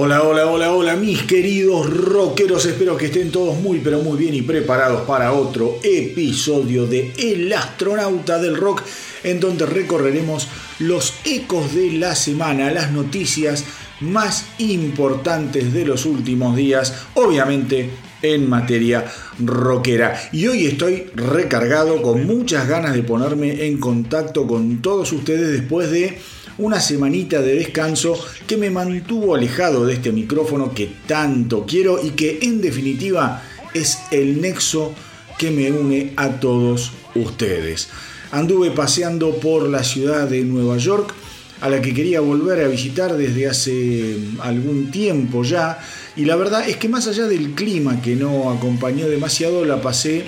[0.00, 2.64] Hola, hola, hola, hola, mis queridos rockeros.
[2.66, 7.52] Espero que estén todos muy, pero muy bien y preparados para otro episodio de El
[7.52, 8.82] astronauta del rock,
[9.24, 13.64] en donde recorreremos los ecos de la semana, las noticias
[14.00, 17.90] más importantes de los últimos días, obviamente
[18.22, 19.04] en materia
[19.38, 20.20] rockera.
[20.32, 25.90] Y hoy estoy recargado con muchas ganas de ponerme en contacto con todos ustedes después
[25.90, 26.18] de
[26.58, 32.10] una semanita de descanso que me mantuvo alejado de este micrófono que tanto quiero y
[32.10, 33.42] que en definitiva
[33.74, 34.92] es el nexo
[35.38, 37.88] que me une a todos ustedes.
[38.30, 41.14] Anduve paseando por la ciudad de Nueva York,
[41.60, 45.78] a la que quería volver a visitar desde hace algún tiempo ya,
[46.14, 50.24] y la verdad es que más allá del clima que no acompañó demasiado, la pasé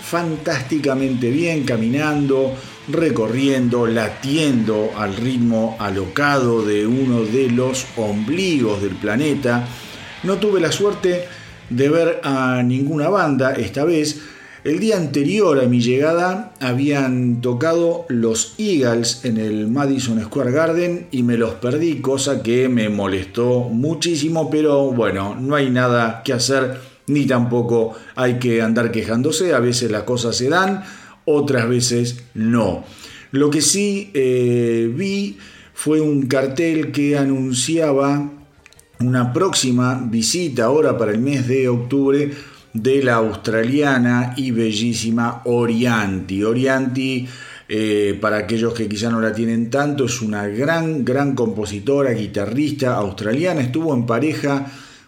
[0.00, 2.54] fantásticamente bien caminando,
[2.88, 9.66] recorriendo, latiendo al ritmo alocado de uno de los ombligos del planeta.
[10.22, 11.26] No tuve la suerte
[11.70, 14.20] de ver a ninguna banda esta vez.
[14.64, 21.06] El día anterior a mi llegada habían tocado los Eagles en el Madison Square Garden
[21.10, 26.32] y me los perdí, cosa que me molestó muchísimo, pero bueno, no hay nada que
[26.32, 30.82] hacer ni tampoco hay que andar quejándose, a veces las cosas se dan
[31.26, 32.84] otras veces no.
[33.32, 35.36] Lo que sí eh, vi
[35.74, 38.30] fue un cartel que anunciaba
[38.98, 42.30] una próxima visita ahora para el mes de octubre
[42.74, 46.42] de la australiana y bellísima Orianti.
[46.42, 47.26] Orianti,
[47.68, 52.96] eh, para aquellos que quizá no la tienen tanto, es una gran, gran compositora, guitarrista
[52.96, 53.60] australiana.
[53.60, 54.66] Estuvo en pareja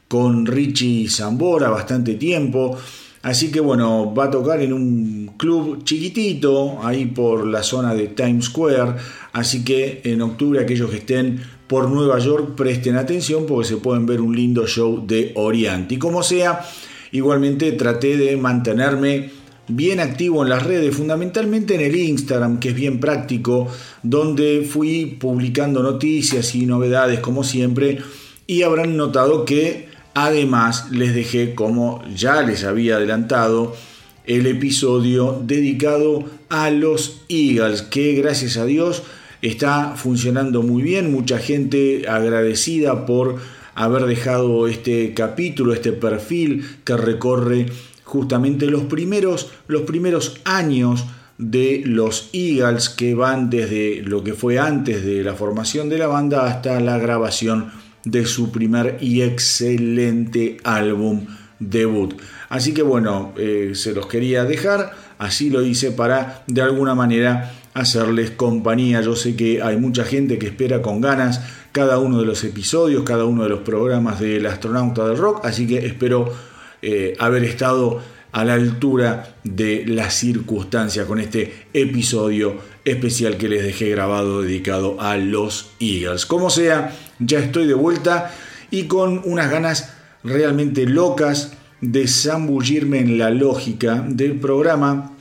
[0.09, 2.78] con Richie Zambora bastante tiempo.
[3.22, 8.06] Así que bueno, va a tocar en un club chiquitito, ahí por la zona de
[8.06, 8.94] Times Square.
[9.32, 14.06] Así que en octubre aquellos que estén por Nueva York presten atención porque se pueden
[14.06, 15.97] ver un lindo show de Oriente.
[15.97, 16.65] Y como sea,
[17.12, 19.31] igualmente traté de mantenerme
[19.69, 23.69] bien activo en las redes, fundamentalmente en el Instagram, que es bien práctico,
[24.03, 27.99] donde fui publicando noticias y novedades como siempre.
[28.47, 33.77] Y habrán notado que Además, les dejé, como ya les había adelantado,
[34.25, 39.03] el episodio dedicado a los Eagles, que gracias a Dios
[39.43, 41.12] está funcionando muy bien.
[41.12, 43.37] Mucha gente agradecida por
[43.76, 47.66] haber dejado este capítulo, este perfil que recorre
[48.04, 51.04] justamente los primeros, los primeros años
[51.38, 56.06] de los Eagles que van desde lo que fue antes de la formación de la
[56.06, 57.70] banda hasta la grabación
[58.04, 61.26] de su primer y excelente álbum
[61.58, 62.14] debut.
[62.48, 67.53] Así que bueno, eh, se los quería dejar, así lo hice para de alguna manera
[67.76, 69.03] hacerles compañía.
[69.03, 71.42] Yo sé que hay mucha gente que espera con ganas
[71.72, 75.66] cada uno de los episodios, cada uno de los programas del astronauta del rock, así
[75.66, 76.32] que espero
[76.81, 78.00] eh, haber estado
[78.32, 85.00] a la altura de la circunstancia con este episodio especial que les dejé grabado dedicado
[85.00, 86.25] a los Eagles.
[86.25, 88.34] Como sea, ya estoy de vuelta
[88.70, 89.93] y con unas ganas
[90.25, 95.16] realmente locas de zambullirme en la lógica del programa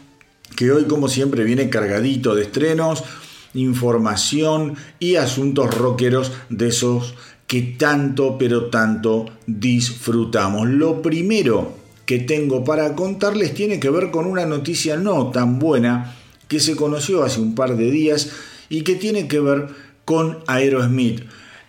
[0.56, 3.04] que hoy como siempre viene cargadito de estrenos,
[3.54, 7.16] información y asuntos rockeros de esos
[7.48, 10.68] que tanto pero tanto disfrutamos.
[10.68, 11.74] Lo primero
[12.06, 16.16] que tengo para contarles tiene que ver con una noticia no tan buena
[16.48, 18.32] que se conoció hace un par de días
[18.70, 19.68] y que tiene que ver
[20.06, 21.24] con Aerosmith.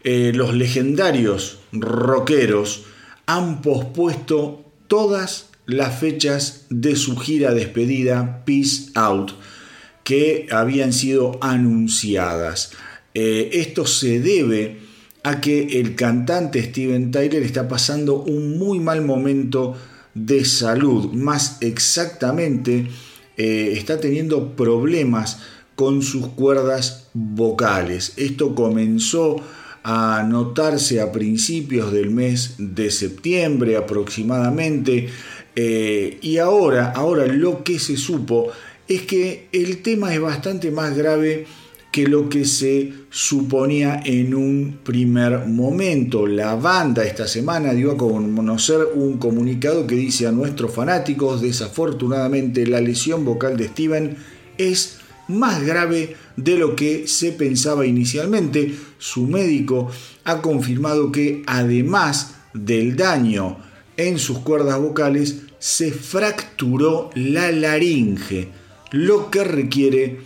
[0.05, 2.85] Eh, los legendarios rockeros
[3.27, 9.33] han pospuesto todas las fechas de su gira despedida Peace Out
[10.05, 12.71] que habían sido anunciadas.
[13.15, 14.79] Eh, esto se debe
[15.25, 19.77] a que el cantante Steven Tyler está pasando un muy mal momento
[20.15, 22.87] de salud, más exactamente
[23.37, 25.41] eh, está teniendo problemas
[25.75, 28.13] con sus cuerdas vocales.
[28.17, 29.43] Esto comenzó
[29.83, 35.09] a notarse a principios del mes de septiembre aproximadamente
[35.57, 38.49] eh, y ahora, ahora lo que se supo
[38.87, 41.47] es que el tema es bastante más grave
[41.91, 46.27] que lo que se suponía en un primer momento.
[46.27, 52.67] La banda esta semana dio a conocer un comunicado que dice a nuestros fanáticos, desafortunadamente
[52.67, 54.17] la lesión vocal de Steven
[54.59, 54.99] es
[55.29, 58.75] más grave de lo que se pensaba inicialmente.
[58.99, 59.91] Su médico
[60.25, 63.57] ha confirmado que además del daño
[63.97, 68.49] en sus cuerdas vocales, se fracturó la laringe,
[68.93, 70.21] lo que requiere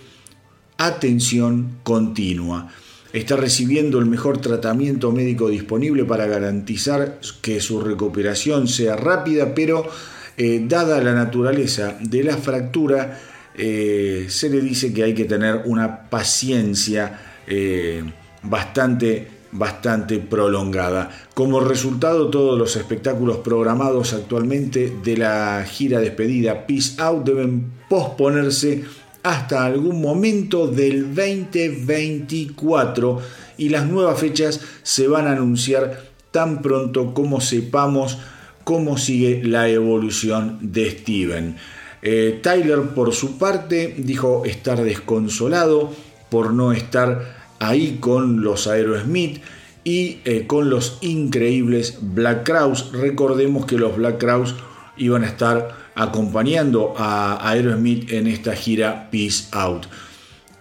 [0.79, 2.73] atención continua.
[3.13, 9.89] Está recibiendo el mejor tratamiento médico disponible para garantizar que su recuperación sea rápida, pero
[10.37, 13.19] eh, dada la naturaleza de la fractura,
[13.57, 18.03] eh, se le dice que hay que tener una paciencia eh,
[18.43, 21.11] bastante, bastante prolongada.
[21.35, 28.85] Como resultado, todos los espectáculos programados actualmente de la gira despedida Peace Out deben posponerse
[29.23, 33.21] hasta algún momento del 2024
[33.59, 38.19] y las nuevas fechas se van a anunciar tan pronto como sepamos
[38.65, 41.57] cómo sigue la evolución de Steven.
[42.03, 45.93] Eh, Tyler, por su parte, dijo estar desconsolado
[46.31, 49.41] por no estar ahí con los Aerosmith
[49.85, 52.91] y eh, con los increíbles Black Crowes.
[52.93, 54.55] Recordemos que los Black Crowes
[54.97, 59.87] iban a estar acompañando a Aerosmith en esta gira Peace Out.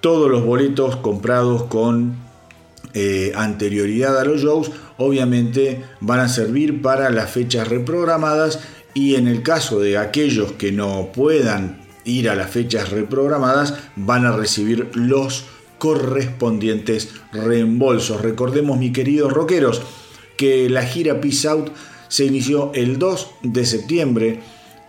[0.02, 2.16] Todos los boletos comprados con
[2.94, 8.60] eh, anterioridad a los shows obviamente van a servir para las fechas reprogramadas
[8.94, 14.26] y en el caso de aquellos que no puedan ir a las fechas reprogramadas van
[14.26, 15.46] a recibir los
[15.80, 18.22] correspondientes reembolsos.
[18.22, 19.82] Recordemos, mis queridos rockeros,
[20.38, 21.72] que la gira Peace Out
[22.08, 24.40] se inició el 2 de septiembre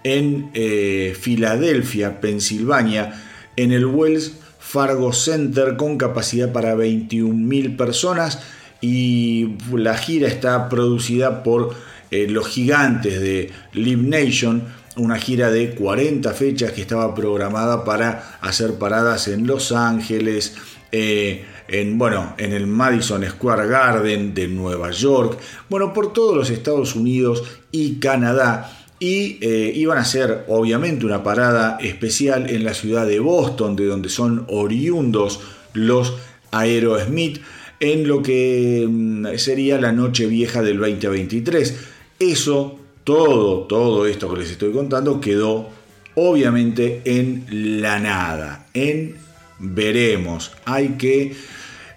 [0.04, 3.22] en eh, Filadelfia, Pensilvania,
[3.56, 8.40] en el Wells Fargo Center con capacidad para 21.000 personas
[8.80, 11.74] y la gira está producida por
[12.10, 14.64] eh, los gigantes de Live Nation,
[14.96, 20.56] una gira de 40 fechas que estaba programada para hacer paradas en Los Ángeles,
[20.92, 25.38] eh, en, bueno, en el Madison Square Garden de Nueva York,
[25.68, 28.76] bueno, por todos los Estados Unidos y Canadá.
[28.98, 33.86] Y eh, iban a hacer, obviamente, una parada especial en la ciudad de Boston, de
[33.86, 35.40] donde son oriundos
[35.72, 36.14] los
[36.50, 37.40] Aerosmith,
[37.78, 41.76] en lo que mm, sería la noche vieja del 2023.
[42.18, 45.70] Eso, todo, todo esto que les estoy contando quedó
[46.14, 49.16] obviamente en la nada, en
[49.60, 50.52] veremos.
[50.64, 51.36] Hay que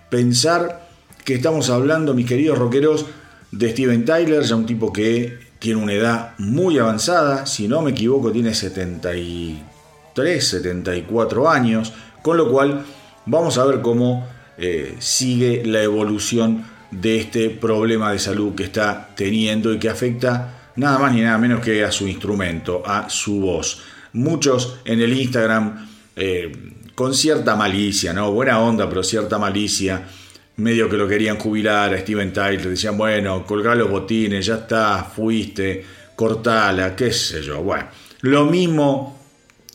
[0.10, 0.88] pensar
[1.25, 3.06] que estamos hablando, mis queridos rockeros,
[3.51, 7.92] de Steven Tyler, ya un tipo que tiene una edad muy avanzada, si no me
[7.92, 12.83] equivoco tiene 73, 74 años, con lo cual
[13.25, 14.27] vamos a ver cómo
[14.57, 20.71] eh, sigue la evolución de este problema de salud que está teniendo y que afecta
[20.75, 23.83] nada más ni nada menos que a su instrumento, a su voz.
[24.13, 26.51] Muchos en el Instagram eh,
[26.95, 28.31] con cierta malicia, ¿no?
[28.31, 30.07] Buena onda, pero cierta malicia.
[30.56, 32.69] Medio que lo querían jubilar a Steven Tyler.
[32.69, 35.84] Decían, bueno, colgá los botines, ya está, fuiste,
[36.16, 37.62] cortala, qué sé yo.
[37.62, 37.88] Bueno,
[38.22, 39.19] lo mismo,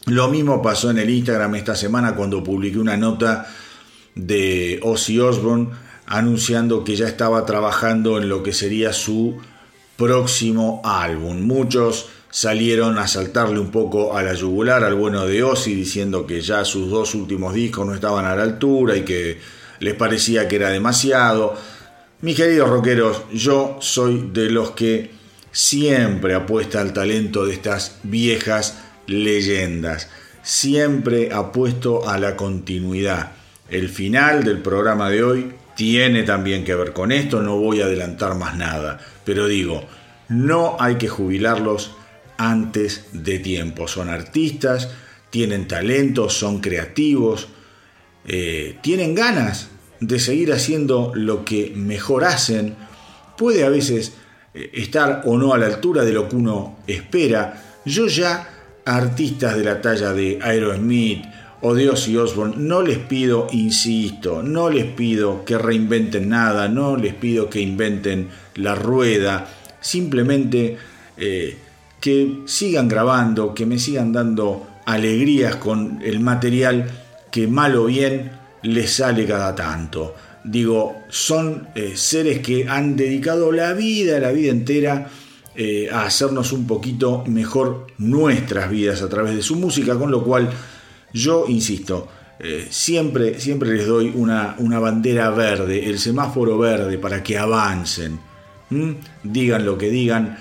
[0.07, 3.47] lo mismo pasó en el Instagram esta semana cuando publiqué una nota
[4.15, 5.71] de Ozzy Osbourne
[6.07, 9.37] anunciando que ya estaba trabajando en lo que sería su
[9.97, 11.43] próximo álbum.
[11.43, 16.41] Muchos salieron a saltarle un poco a la yugular al bueno de Ozzy diciendo que
[16.41, 19.39] ya sus dos últimos discos no estaban a la altura y que
[19.81, 21.55] les parecía que era demasiado.
[22.21, 25.11] Mis queridos rockeros, yo soy de los que
[25.53, 30.09] siempre apuesta al talento de estas viejas leyendas.
[30.43, 33.33] Siempre apuesto a la continuidad.
[33.71, 37.85] El final del programa de hoy tiene también que ver con esto, no voy a
[37.85, 39.85] adelantar más nada, pero digo,
[40.29, 41.93] no hay que jubilarlos
[42.39, 43.87] antes de tiempo.
[43.87, 44.89] Son artistas,
[45.31, 47.49] tienen talento, son creativos,
[48.27, 49.69] eh, tienen ganas
[50.01, 52.77] de seguir haciendo lo que mejor hacen.
[53.37, 54.15] Puede a veces
[54.55, 57.63] eh, estar o no a la altura de lo que uno espera.
[57.85, 58.49] Yo ya
[58.85, 61.25] artistas de la talla de Aerosmith
[61.61, 66.97] o de Ozzy Osbourne no les pido, insisto, no les pido que reinventen nada, no
[66.97, 69.49] les pido que inventen la rueda,
[69.81, 70.79] simplemente
[71.17, 71.57] eh,
[72.01, 76.91] que sigan grabando, que me sigan dando alegrías con el material
[77.31, 78.31] que mal o bien
[78.63, 80.15] les sale cada tanto.
[80.45, 85.11] Digo, son eh, seres que han dedicado la vida, la vida entera,
[85.55, 90.23] eh, a hacernos un poquito mejor nuestras vidas a través de su música, con lo
[90.23, 90.49] cual
[91.13, 97.23] yo insisto, eh, siempre, siempre les doy una, una, bandera verde, el semáforo verde para
[97.23, 98.21] que avancen.
[99.25, 100.37] Digan lo que digan,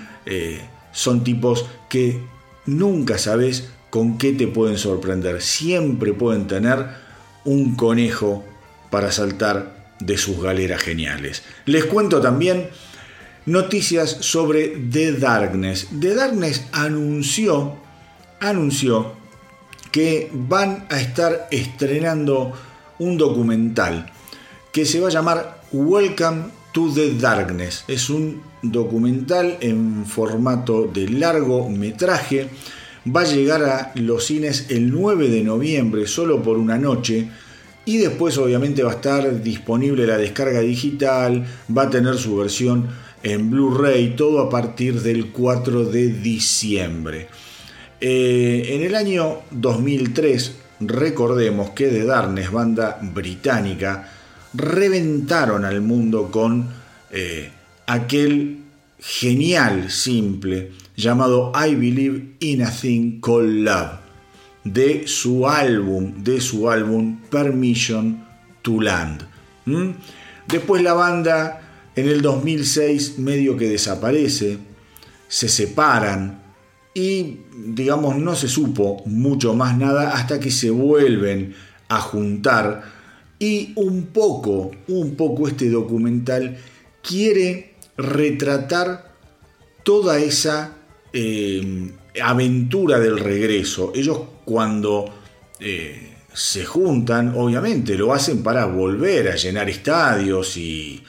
[0.92, 2.20] son tipos que
[2.66, 5.40] nunca sabes con qué te pueden sorprender.
[5.42, 6.86] Siempre pueden tener
[7.44, 8.44] un conejo
[8.90, 11.42] para saltar de sus galeras geniales.
[11.64, 12.68] Les cuento también
[13.46, 15.88] noticias sobre The Darkness.
[15.98, 17.76] The Darkness anunció,
[18.40, 19.12] anunció
[19.90, 22.52] que van a estar estrenando
[22.98, 24.10] un documental
[24.72, 27.84] que se va a llamar Welcome the Darkness.
[27.88, 32.48] Es un documental en formato de largometraje.
[33.04, 37.28] Va a llegar a los cines el 9 de noviembre, solo por una noche.
[37.84, 41.44] Y después obviamente va a estar disponible la descarga digital,
[41.76, 42.88] va a tener su versión
[43.22, 47.28] en Blu-ray, todo a partir del 4 de diciembre.
[48.00, 54.12] Eh, en el año 2003, recordemos que The Darkness, banda británica,
[54.54, 56.68] reventaron al mundo con
[57.10, 57.50] eh,
[57.86, 58.58] aquel
[58.98, 64.08] genial simple llamado I Believe in a Thing Called Love
[64.64, 68.24] de su álbum, de su álbum Permission
[68.62, 69.26] to Land.
[70.46, 74.58] Después la banda en el 2006 medio que desaparece,
[75.28, 76.42] se separan
[76.94, 81.54] y digamos no se supo mucho más nada hasta que se vuelven
[81.88, 82.97] a juntar
[83.38, 86.56] y un poco, un poco este documental
[87.02, 89.14] quiere retratar
[89.82, 90.76] toda esa
[91.12, 91.92] eh,
[92.22, 93.92] aventura del regreso.
[93.94, 95.06] Ellos cuando
[95.60, 101.02] eh, se juntan, obviamente lo hacen para volver a llenar estadios y,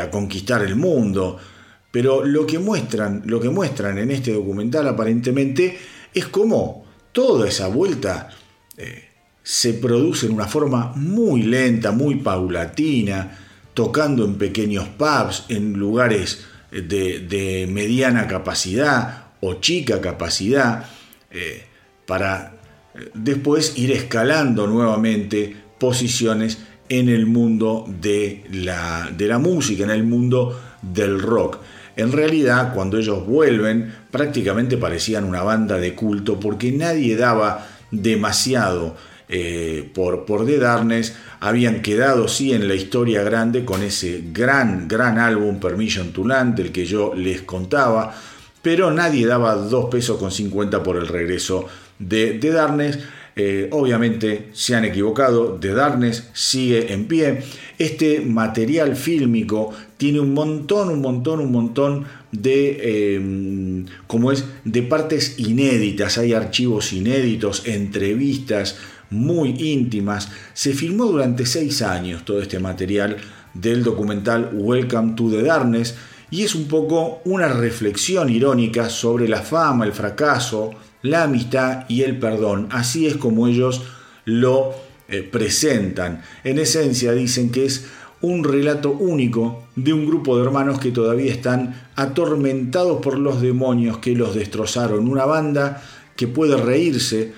[0.00, 1.36] a conquistar el mundo.
[1.90, 5.78] Pero lo que muestran, lo que muestran en este documental aparentemente
[6.12, 8.30] es cómo toda esa vuelta
[8.76, 9.13] eh,
[9.44, 13.38] se produce en una forma muy lenta, muy paulatina,
[13.74, 20.86] tocando en pequeños pubs, en lugares de, mediana capacidad o chica capacidad,
[21.30, 21.66] eh,
[22.06, 22.54] para
[22.94, 26.58] eh, después ir escalando nuevamente posiciones
[26.88, 31.58] en el mundo de la, de la música, en el mundo del rock.
[31.96, 38.96] En realidad, cuando ellos vuelven, prácticamente parecían una banda de culto porque nadie daba demasiado
[39.26, 41.14] eh, por, por The Darkness.
[41.40, 46.56] Habían quedado, sí, en la historia grande con ese gran, gran álbum Permission to Land,
[46.56, 48.14] del que yo les contaba,
[48.60, 51.66] pero nadie daba 2 pesos con 50 por el regreso
[51.98, 52.98] de The Darkness.
[53.36, 57.42] Eh, obviamente se han equivocado, The Darkness sigue en pie.
[57.78, 65.38] Este material fílmico tiene un montón, un montón, un montón de, como es, de partes
[65.38, 66.18] inéditas.
[66.18, 68.76] Hay archivos inéditos, entrevistas
[69.14, 70.28] muy íntimas.
[70.52, 73.16] Se filmó durante seis años todo este material
[73.54, 75.94] del documental Welcome to the Darkness
[76.30, 82.02] y es un poco una reflexión irónica sobre la fama, el fracaso, la amistad y
[82.02, 82.68] el perdón.
[82.72, 83.82] Así es como ellos
[84.24, 84.74] lo
[85.08, 86.22] eh, presentan.
[86.42, 87.86] En esencia dicen que es
[88.20, 93.98] un relato único de un grupo de hermanos que todavía están atormentados por los demonios
[93.98, 95.08] que los destrozaron.
[95.08, 95.82] Una banda
[96.16, 97.34] que puede reírse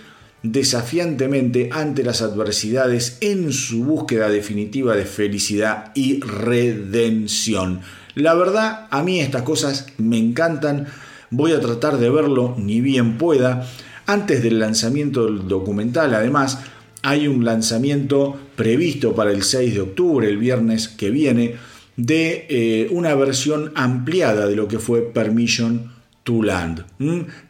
[0.52, 7.80] desafiantemente ante las adversidades en su búsqueda definitiva de felicidad y redención.
[8.14, 10.86] La verdad, a mí estas cosas me encantan
[11.30, 13.66] Voy a tratar de verlo ni bien pueda.
[14.06, 16.60] Antes del lanzamiento del documental, además,
[17.02, 21.56] hay un lanzamiento previsto para el 6 de octubre, el viernes que viene,
[21.96, 26.84] de eh, una versión ampliada de lo que fue Permission to Land,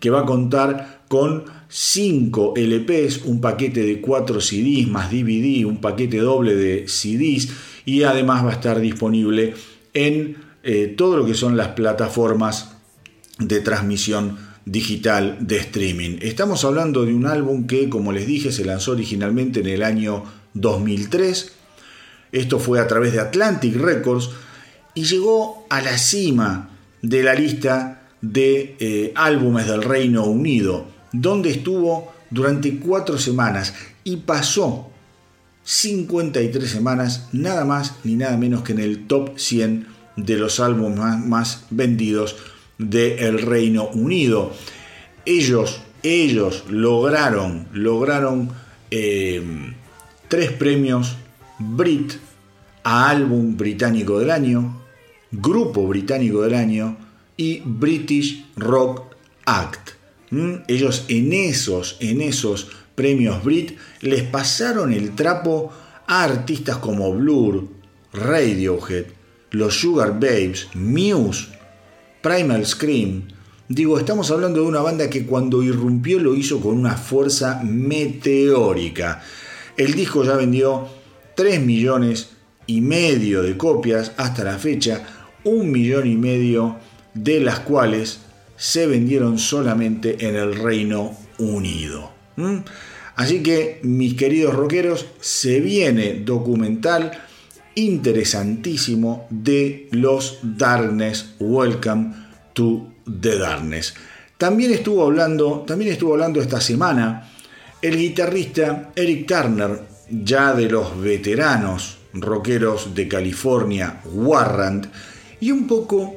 [0.01, 5.81] que va a contar con 5 LPs, un paquete de 4 CDs más DVD, un
[5.81, 7.49] paquete doble de CDs
[7.85, 9.55] y además va a estar disponible
[9.95, 12.77] en eh, todo lo que son las plataformas
[13.39, 16.19] de transmisión digital de streaming.
[16.21, 20.25] Estamos hablando de un álbum que, como les dije, se lanzó originalmente en el año
[20.55, 21.53] 2003.
[22.33, 24.31] Esto fue a través de Atlantic Records
[24.95, 26.71] y llegó a la cima
[27.03, 34.17] de la lista de eh, álbumes del Reino Unido, donde estuvo durante cuatro semanas y
[34.19, 34.91] pasó
[35.65, 39.87] 53 semanas, nada más ni nada menos que en el top 100
[40.17, 42.37] de los álbumes más vendidos
[42.79, 44.53] del Reino Unido.
[45.25, 48.51] Ellos, ellos lograron, lograron
[48.91, 49.43] eh,
[50.29, 51.17] tres premios
[51.59, 52.13] Brit
[52.85, 54.83] a álbum británico del año,
[55.33, 56.97] grupo británico del año
[57.37, 59.03] y British Rock
[59.47, 59.96] Act.
[60.31, 60.55] ¿Mm?
[60.69, 65.73] Ellos en esos, en esos premios Brit les pasaron el trapo
[66.07, 67.69] a artistas como Blur,
[68.13, 69.07] Radiohead,
[69.51, 71.49] los Sugar Babes, Muse,
[72.23, 73.29] Primal Scream.
[73.69, 79.23] Digo, estamos hablando de una banda que cuando irrumpió lo hizo con una fuerza meteórica.
[79.77, 80.89] El disco ya vendió
[81.35, 82.31] 3 millones
[82.67, 85.05] y medio de copias hasta la fecha,
[85.45, 86.77] un millón y medio
[87.15, 88.21] de las cuales
[88.57, 92.13] se vendieron solamente en el Reino Unido.
[93.15, 97.13] Así que, mis queridos rockeros, se viene documental
[97.75, 101.35] interesantísimo de los Darkness.
[101.39, 102.15] Welcome
[102.55, 103.95] to the Darkness.
[104.39, 107.31] También estuvo hablando, también estuvo hablando esta semana
[107.81, 114.87] el guitarrista Eric Turner, ya de los veteranos rockeros de California, Warrant,
[115.41, 116.17] y un poco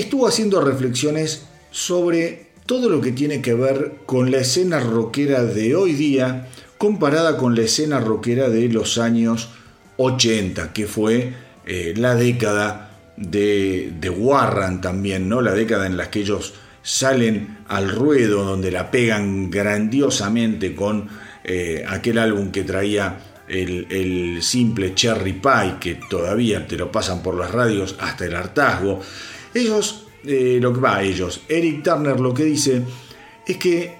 [0.00, 5.76] estuvo haciendo reflexiones sobre todo lo que tiene que ver con la escena rockera de
[5.76, 6.48] hoy día
[6.78, 9.50] comparada con la escena rockera de los años
[9.96, 11.32] 80, que fue
[11.66, 15.40] eh, la década de, de Warrant también, ¿no?
[15.40, 21.08] La década en la que ellos salen al ruedo, donde la pegan grandiosamente con
[21.42, 27.38] eh, aquel álbum que traía el, simple Cherry Pie, que todavía te lo pasan por
[27.38, 29.00] las radios hasta el hartazgo.
[29.54, 32.82] Ellos, eh, lo que va, ellos, Eric Turner lo que dice
[33.46, 33.96] es que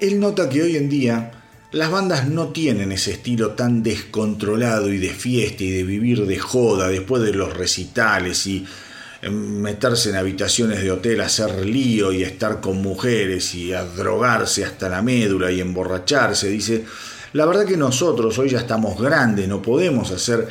[0.00, 1.32] él nota que hoy en día
[1.72, 6.38] las bandas no tienen ese estilo tan descontrolado y de fiesta y de vivir de
[6.38, 8.64] joda después de los recitales y
[9.30, 14.88] meterse en habitaciones de hotel, hacer lío y estar con mujeres y a drogarse hasta
[14.88, 16.48] la médula y emborracharse.
[16.48, 16.84] Dice,
[17.32, 20.48] la verdad que nosotros hoy ya estamos grandes, no podemos hacer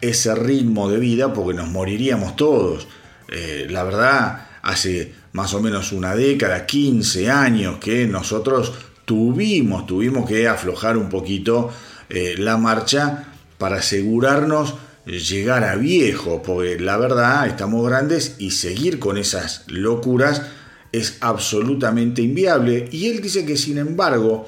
[0.00, 2.88] ese ritmo de vida porque nos moriríamos todos.
[3.36, 8.72] Eh, la verdad, hace más o menos una década, 15 años que nosotros
[9.04, 11.68] tuvimos, tuvimos que aflojar un poquito
[12.08, 13.24] eh, la marcha
[13.58, 20.42] para asegurarnos llegar a viejo, porque la verdad estamos grandes y seguir con esas locuras
[20.92, 22.88] es absolutamente inviable.
[22.92, 24.46] Y él dice que sin embargo,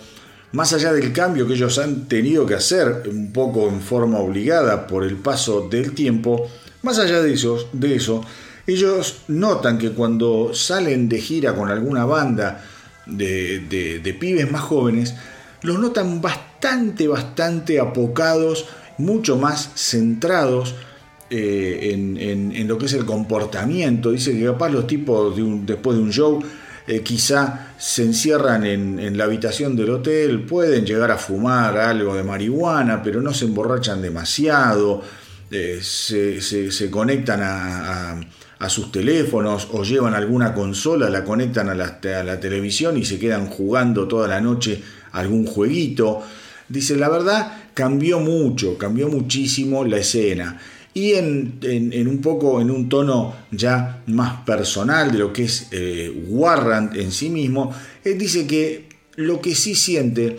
[0.53, 4.87] más allá del cambio que ellos han tenido que hacer un poco en forma obligada
[4.87, 6.49] por el paso del tiempo,
[6.83, 8.25] más allá de eso, de eso
[8.67, 12.65] ellos notan que cuando salen de gira con alguna banda
[13.07, 15.15] de, de pibes más jóvenes,
[15.63, 18.67] los notan bastante, bastante apocados
[18.99, 20.75] mucho más centrados
[21.29, 24.13] eh, en, lo que es el comportamiento.
[24.13, 26.43] Dice que capaz los tipos después de un show
[26.87, 32.23] eh, quizá se encierran en, la habitación del hotel, pueden llegar a fumar algo de
[32.23, 35.03] marihuana, pero no se emborrachan demasiado,
[35.51, 38.21] eh, se, conectan a,
[38.69, 41.99] sus teléfonos o llevan alguna consola, la conectan a la,
[42.33, 46.23] a televisión y se quedan jugando toda la noche algún jueguito.
[46.69, 50.59] Dice, la verdad, cambió mucho, cambió muchísimo la escena.
[50.95, 56.11] Y en, un poco, en un tono ya más personal de lo que es eh,
[56.29, 57.71] Warrant en sí mismo,
[58.03, 60.39] él dice que lo que sí siente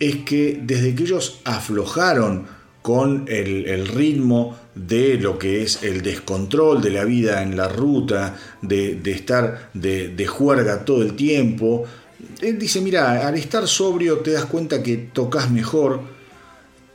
[0.00, 2.46] es que desde que ellos aflojaron
[2.82, 8.36] con el, ritmo de lo que es el descontrol de la vida en la ruta,
[8.62, 11.84] de, estar de, de, juerga todo el tiempo.
[12.40, 16.00] Él dice, mira, al estar sobrio te das cuenta que tocas mejor,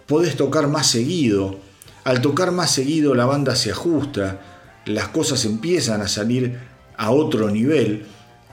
[0.08, 1.60] podés tocar más seguido.
[2.04, 4.40] Al tocar más seguido la banda se ajusta,
[4.86, 6.58] las cosas empiezan a salir
[6.96, 8.06] a otro nivel.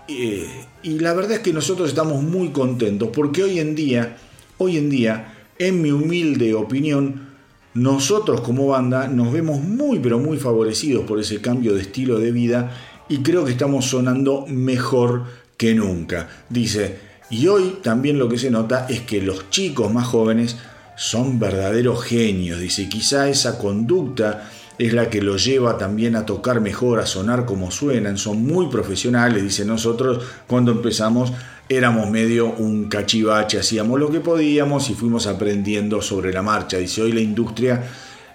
[0.09, 0.47] Eh,
[0.83, 4.19] y la verdad es que nosotros estamos muy contentos porque hoy en día,
[4.59, 7.34] hoy en día, en mi humilde opinión,
[7.75, 12.33] nosotros como banda nos vemos muy pero muy favorecidos por ese cambio de estilo de
[12.33, 12.71] vida
[13.09, 15.25] y creo que estamos sonando mejor
[15.57, 16.29] que nunca.
[16.49, 16.99] Dice,
[17.31, 20.57] y hoy también lo que se nota es que los chicos más jóvenes
[20.97, 26.61] son verdaderos genios, dice, quizá esa conducta es la que los lleva también a tocar
[26.61, 31.33] mejor, a sonar como suenan, son muy profesionales, dice, nosotros cuando empezamos
[31.69, 37.03] éramos medio un cachivache, hacíamos lo que podíamos y fuimos aprendiendo sobre la marcha, dice,
[37.03, 37.85] hoy la industria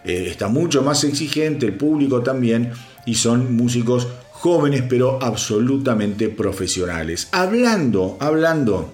[0.04, 2.72] eh, está mucho más exigente, el público también,
[3.06, 7.28] y son músicos jóvenes pero absolutamente profesionales.
[7.32, 8.94] Hablando, hablando,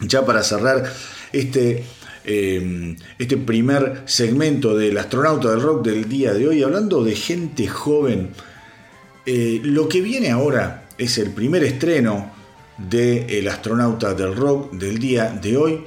[0.00, 0.84] ya para cerrar
[1.32, 1.84] este
[2.24, 7.66] Em, este primer segmento del astronauta del rock del día de hoy, hablando de gente
[7.66, 8.30] joven.
[9.26, 12.30] Eh, lo que viene ahora es el primer estreno
[12.78, 15.84] de El astronauta del rock del día de hoy,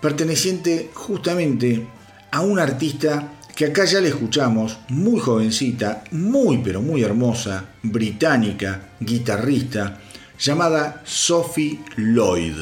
[0.00, 1.86] perteneciente justamente
[2.30, 8.90] a un artista que acá ya le escuchamos, muy jovencita, muy pero muy hermosa, británica,
[9.00, 9.98] guitarrista,
[10.38, 12.54] llamada Sophie Lloyd.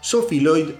[0.00, 0.70] Sophie Lloyd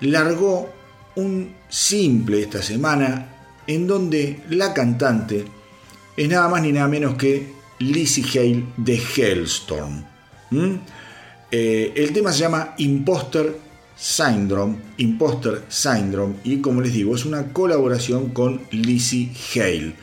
[0.00, 0.81] largó
[1.16, 3.28] un simple esta semana
[3.66, 5.44] en donde la cantante
[6.16, 10.04] es nada más ni nada menos que Lizzie Hale de Hellstorm.
[11.50, 13.56] Eh, el tema se llama Imposter
[13.96, 19.94] Syndrome, Imposter Syndrome, y como les digo, es una colaboración con Lizzie Hale.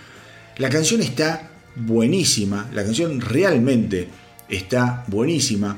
[0.57, 4.07] La canción está buenísima, la canción realmente
[4.47, 5.77] está buenísima.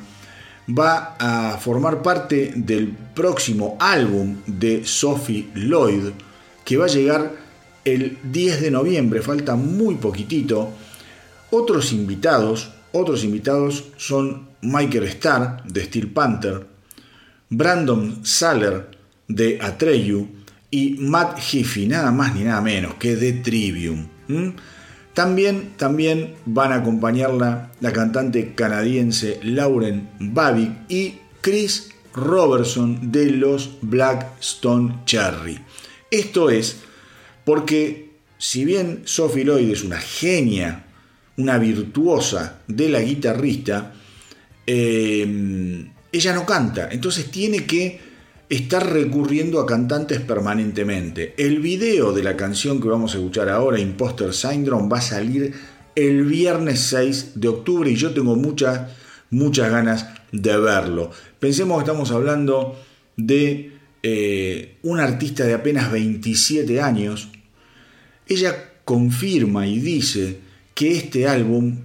[0.70, 6.12] Va a formar parte del próximo álbum de Sophie Lloyd,
[6.64, 7.32] que va a llegar
[7.84, 10.72] el 10 de noviembre, falta muy poquitito.
[11.50, 16.66] Otros invitados, otros invitados son Michael Starr de Steel Panther,
[17.50, 18.92] Brandon Saller
[19.28, 20.28] de Atreyu
[20.70, 24.08] y Matt Heafy, nada más ni nada menos que de Trivium.
[25.14, 33.78] También, también van a acompañarla la cantante canadiense Lauren Babic y Chris Robertson de los
[33.82, 35.60] Blackstone Cherry.
[36.10, 36.78] Esto es
[37.44, 40.86] porque si bien Sophie Lloyd es una genia,
[41.38, 43.94] una virtuosa de la guitarrista,
[44.66, 48.11] eh, ella no canta, entonces tiene que
[48.52, 51.34] estar recurriendo a cantantes permanentemente.
[51.38, 55.54] El video de la canción que vamos a escuchar ahora, Imposter Syndrome, va a salir
[55.96, 58.92] el viernes 6 de octubre y yo tengo muchas,
[59.30, 61.12] muchas ganas de verlo.
[61.40, 62.78] Pensemos que estamos hablando
[63.16, 63.72] de
[64.04, 67.30] eh, un artista de apenas 27 años,
[68.28, 70.40] ella confirma y dice
[70.76, 71.78] que este álbum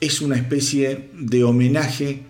[0.00, 2.22] es una especie de homenaje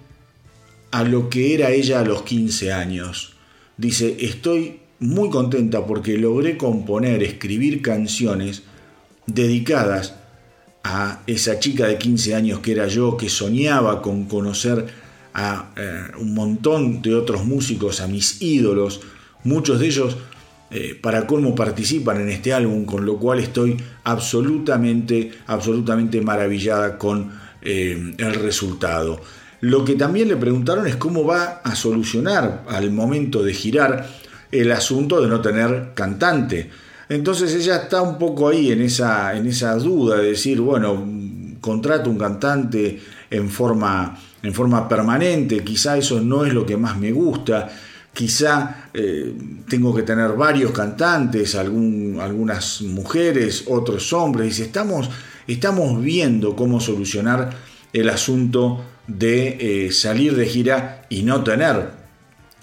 [0.91, 3.36] a lo que era ella a los 15 años.
[3.77, 8.63] Dice, estoy muy contenta porque logré componer, escribir canciones
[9.27, 10.15] dedicadas
[10.83, 14.87] a esa chica de 15 años que era yo, que soñaba con conocer
[15.35, 19.01] a eh, un montón de otros músicos, a mis ídolos,
[19.47, 20.17] Muchos de ellos,
[20.73, 27.31] eh, para cómo participan en este álbum, con lo cual estoy absolutamente, absolutamente maravillada con
[27.63, 29.21] eh, el resultado.
[29.67, 34.09] Lo que también le preguntaron es cómo va a solucionar al momento de girar
[34.53, 36.71] el asunto de no tener cantante.
[37.09, 41.05] Entonces ella está un poco ahí en esa, en esa duda de decir, bueno,
[41.61, 46.97] contrato un cantante en forma, en forma permanente, quizá eso no es lo que más
[46.97, 47.69] me gusta
[48.13, 49.35] quizá eh,
[49.69, 55.11] tengo que tener varios cantantes, algunas mujeres, otros hombres, y estamos,
[55.47, 57.51] estamos viendo cómo solucionar
[57.93, 61.91] el asunto de eh, salir de gira y no tener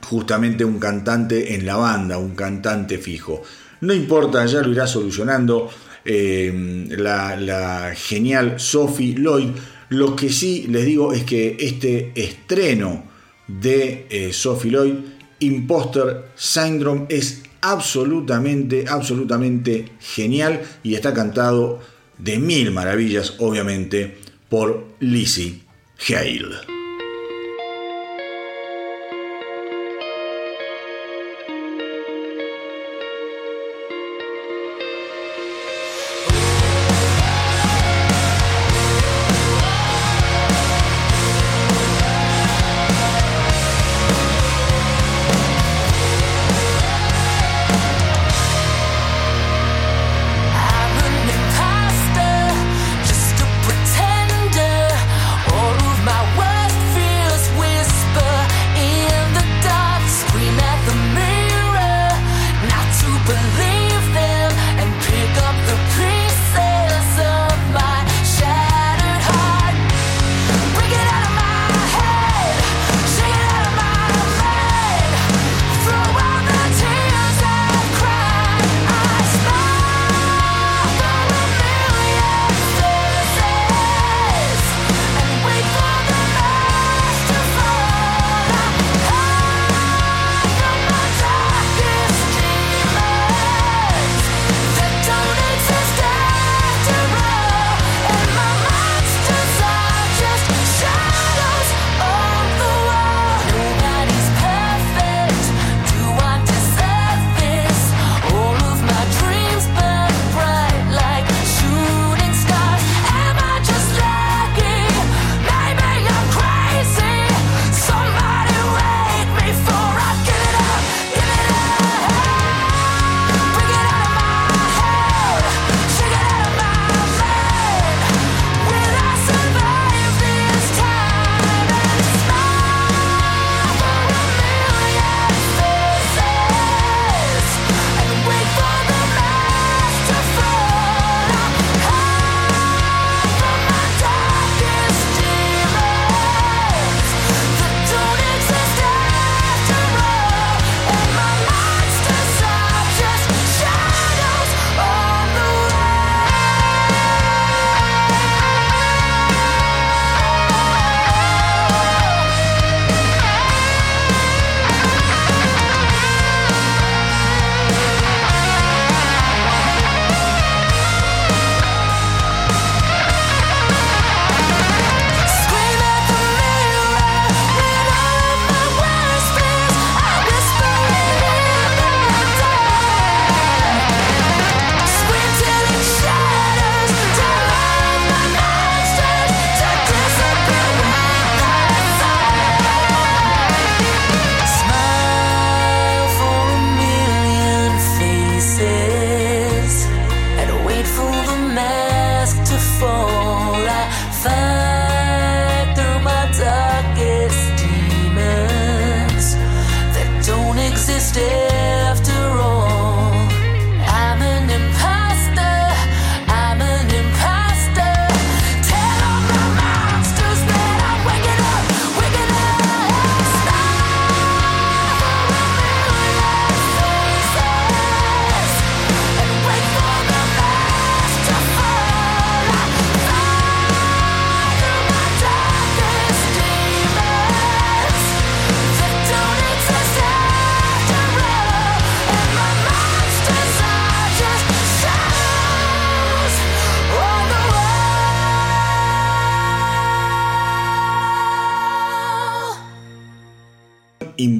[0.02, 3.42] justamente un cantante en la banda, un cantante fijo.
[3.82, 5.70] No importa, ya lo irá solucionando
[6.06, 9.50] eh, la, la, genial Sophie Lloyd.
[9.90, 13.04] Lo que sí les digo es que este estreno
[13.48, 14.96] de Sophie Lloyd
[15.40, 21.80] Imposter Syndrome es absolutamente, absolutamente genial y está cantado
[22.18, 24.18] de mil maravillas, obviamente,
[24.50, 25.63] por Lizzie
[26.10, 26.73] Hale.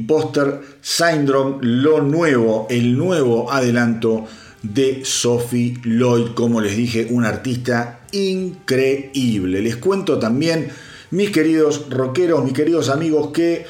[0.04, 4.28] Imposter Syndrome, lo nuevo, el nuevo adelanto
[4.62, 9.62] de Sophie Lloyd, como les dije, un artista increíble.
[9.62, 10.68] Les cuento también,
[11.12, 13.66] mis queridos rockeros, mis queridos amigos, que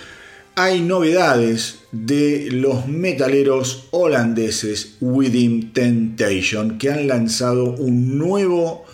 [0.56, 8.86] hay novedades de los metaleros holandeses Within Temptation que han lanzado un nuevo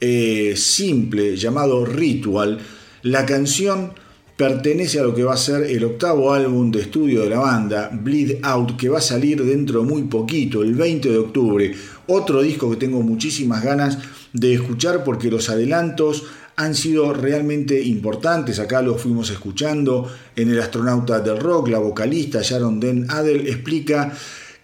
[0.00, 2.60] eh, simple llamado Ritual.
[3.02, 3.94] La canción
[4.36, 7.90] pertenece a lo que va a ser el octavo álbum de estudio de la banda,
[7.92, 11.74] Bleed Out, que va a salir dentro de muy poquito, el 20 de octubre.
[12.08, 13.98] Otro disco que tengo muchísimas ganas
[14.32, 16.24] de escuchar porque los adelantos
[16.56, 18.58] han sido realmente importantes.
[18.58, 21.68] Acá los fuimos escuchando en El astronauta del rock.
[21.68, 24.12] La vocalista Sharon Den Adel explica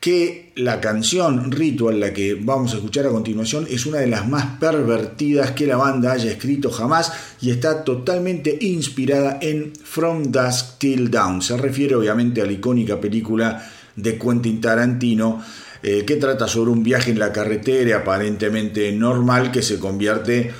[0.00, 4.26] que la canción Ritual, la que vamos a escuchar a continuación, es una de las
[4.26, 10.78] más pervertidas que la banda haya escrito jamás y está totalmente inspirada en From Dusk
[10.78, 11.42] Till Dawn.
[11.42, 15.42] Se refiere obviamente a la icónica película de Quentin Tarantino
[15.82, 20.50] eh, que trata sobre un viaje en la carretera aparentemente normal que se convierte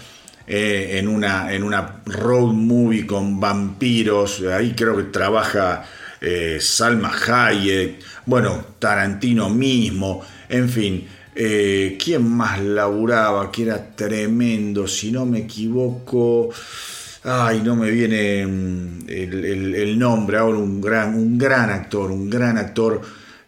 [0.47, 4.43] eh, en, una, en una road movie con vampiros.
[4.43, 5.85] Ahí creo que trabaja
[6.21, 11.09] eh, Salma Hayek, bueno, Tarantino mismo, en fin.
[11.35, 13.51] Eh, ¿Quién más laburaba?
[13.51, 16.51] Que era tremendo, si no me equivoco.
[17.23, 22.59] Ay, no me viene mm, el, nombre ahora, un gran, un gran actor, un gran
[22.59, 23.01] actor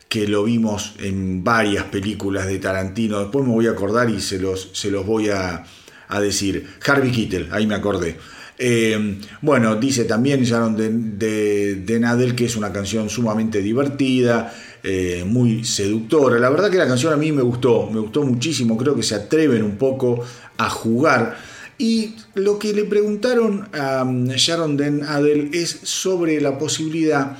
[0.08, 3.18] que lo vimos en varias películas de Tarantino.
[3.18, 5.64] Después me voy a acordar y se los, se los voy a,
[6.08, 6.66] a decir.
[6.86, 8.18] Harvey Keitel, ahí me acordé.
[8.64, 15.24] Eh, bueno, dice también Sharon de, de, Nadel que es una canción sumamente divertida, eh,
[15.26, 16.38] muy seductora.
[16.38, 19.16] La verdad que la canción a mí me gustó, me gustó muchísimo, creo que se
[19.16, 20.24] atreven un poco
[20.58, 21.36] a jugar.
[21.76, 27.36] Y lo que le preguntaron a um, Sharon Den Adel es sobre la posibilidad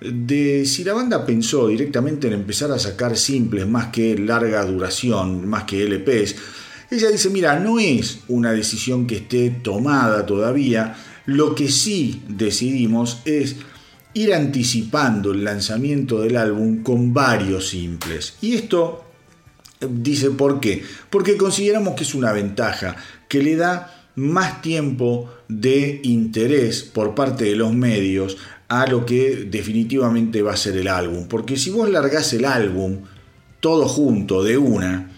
[0.00, 5.46] de si la banda pensó directamente en empezar a sacar simples más que larga duración,
[5.46, 6.34] más que LPs
[6.90, 13.20] ella dice, mira, no es una decisión que esté tomada todavía, lo que sí decidimos
[13.24, 13.56] es
[14.14, 18.34] ir anticipando el lanzamiento del álbum con varios simples.
[18.40, 19.04] Y esto
[19.80, 20.82] eh, dice por qué.
[21.10, 22.96] Porque consideramos que es una ventaja,
[23.28, 28.36] que le da más tiempo de interés por parte de los medios
[28.68, 31.26] a lo que definitivamente va a ser el álbum.
[31.28, 32.98] Porque si vos largás el álbum
[33.60, 35.10] todo junto de una,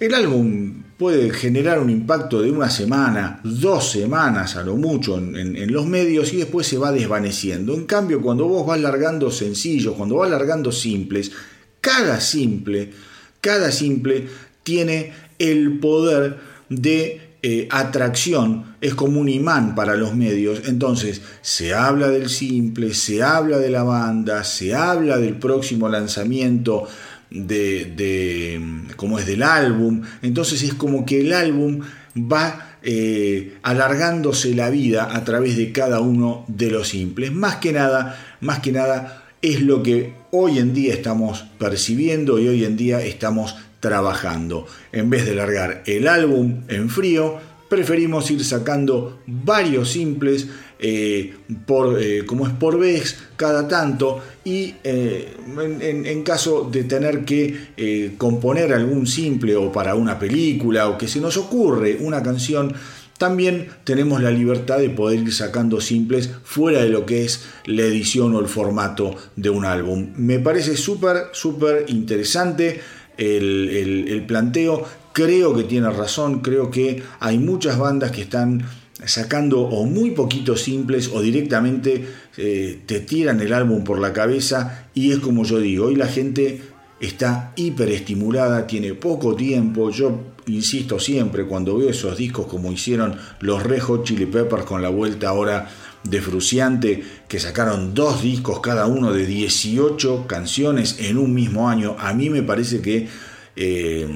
[0.00, 5.72] el álbum puede generar un impacto de una semana, dos semanas a lo mucho en,
[5.72, 7.74] los medios y después se va desvaneciendo.
[7.74, 11.32] En cambio, cuando vos vas largando sencillos, cuando vas largando simples,
[11.80, 12.92] cada simple,
[13.40, 14.28] cada simple
[14.62, 20.62] tiene el poder de eh, atracción, es como un imán para los medios.
[20.66, 26.86] Entonces, se habla del simple, se habla de la banda, se habla del próximo lanzamiento
[27.34, 28.60] de, de
[28.96, 30.02] como es del álbum.
[30.22, 31.80] Entonces es como que el álbum
[32.16, 37.32] va eh, alargándose la vida a través de cada uno de los simples.
[37.32, 42.48] Más que nada, más que nada es lo que hoy en día estamos percibiendo y
[42.48, 44.66] hoy en día estamos trabajando.
[44.92, 51.32] En vez de largar el álbum en frío, preferimos ir sacando varios simples eh,
[51.66, 55.36] por, eh, como es por vez cada tanto y eh,
[55.80, 61.20] en, caso de tener que componer algún simple o para una película o que se
[61.20, 62.74] nos ocurre una canción
[63.18, 67.82] también tenemos la libertad de poder ir sacando simples fuera de lo que es la
[67.82, 70.08] edición o el formato de un álbum.
[70.16, 72.80] Me parece súper, súper interesante
[73.16, 74.84] el, el planteo.
[75.12, 78.64] Creo que tiene razón, creo que hay muchas bandas que están
[79.06, 84.88] sacando o muy poquitos simples o directamente eh, te tiran el álbum por la cabeza
[84.94, 86.62] y es como yo digo, hoy la gente
[87.00, 93.62] está hiperestimulada, tiene poco tiempo, yo insisto siempre cuando veo esos discos como hicieron los
[93.62, 95.68] Red Hot Chili Peppers con la vuelta ahora
[96.02, 101.96] de Fruciante, que sacaron dos discos cada uno de 18 canciones en un mismo año,
[101.98, 103.08] a mí me parece que...
[103.56, 104.08] Eh,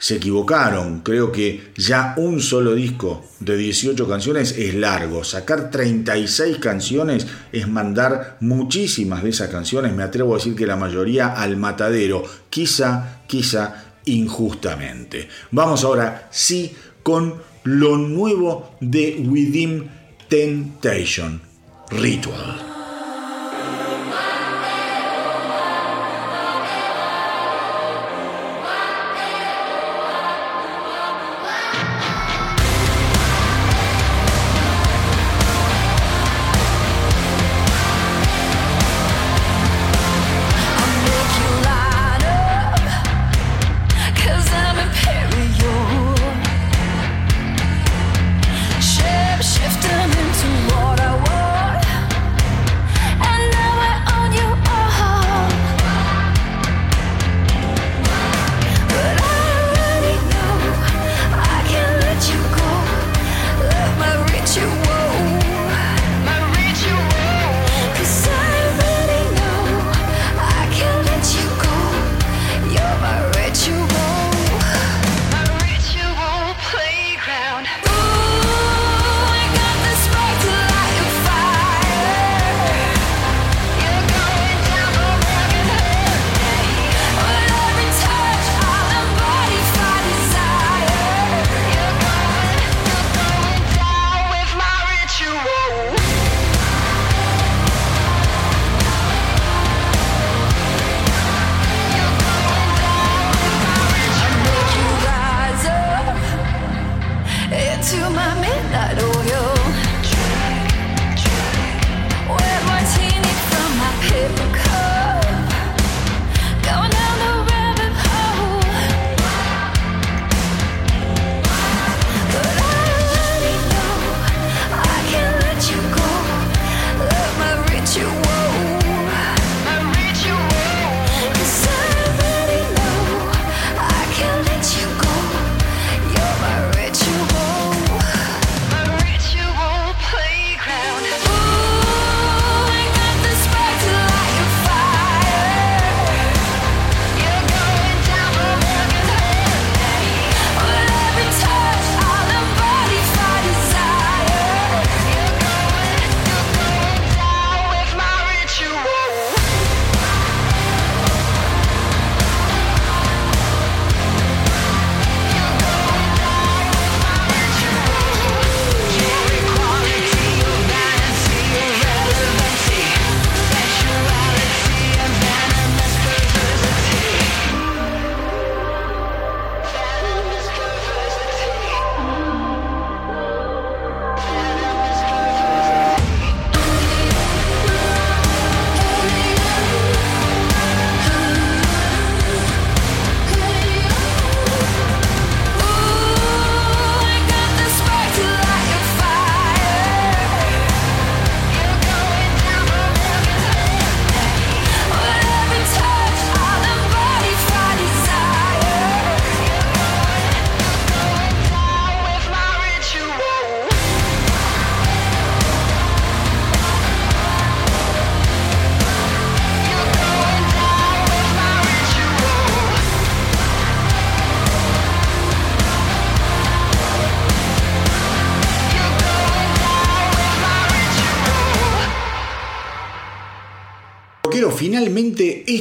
[0.00, 1.00] se equivocaron.
[1.00, 5.22] Creo que ya un solo disco de 18 canciones es largo.
[5.22, 9.94] Sacar 36 canciones es mandar muchísimas de esas canciones.
[9.94, 12.24] Me atrevo a decir que la mayoría al matadero.
[12.48, 15.28] Quizá, quizá injustamente.
[15.50, 17.34] Vamos ahora sí con
[17.64, 19.90] lo nuevo de Within
[20.28, 21.42] Temptation.
[21.90, 22.69] Ritual.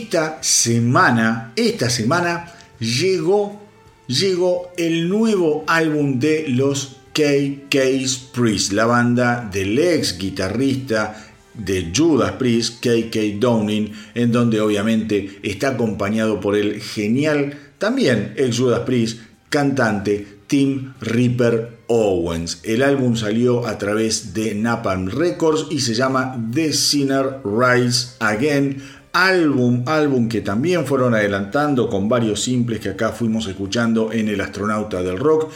[0.09, 3.61] Esta semana, esta semana llegó,
[4.07, 12.31] llegó el nuevo álbum de los KK's Priest, la banda del ex guitarrista de Judas
[12.39, 19.19] Priest, KK Downing, en donde obviamente está acompañado por el genial, también ex Judas Priest,
[19.49, 22.61] cantante Tim Ripper Owens.
[22.63, 28.81] El álbum salió a través de Napalm Records y se llama The Sinner Rise Again.
[29.11, 34.39] Álbum, álbum que también fueron adelantando con varios simples que acá fuimos escuchando en El
[34.41, 35.51] Astronauta del Rock.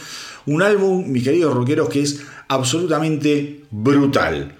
[0.46, 4.56] Un álbum, mis queridos rockeros, que es absolutamente brutal.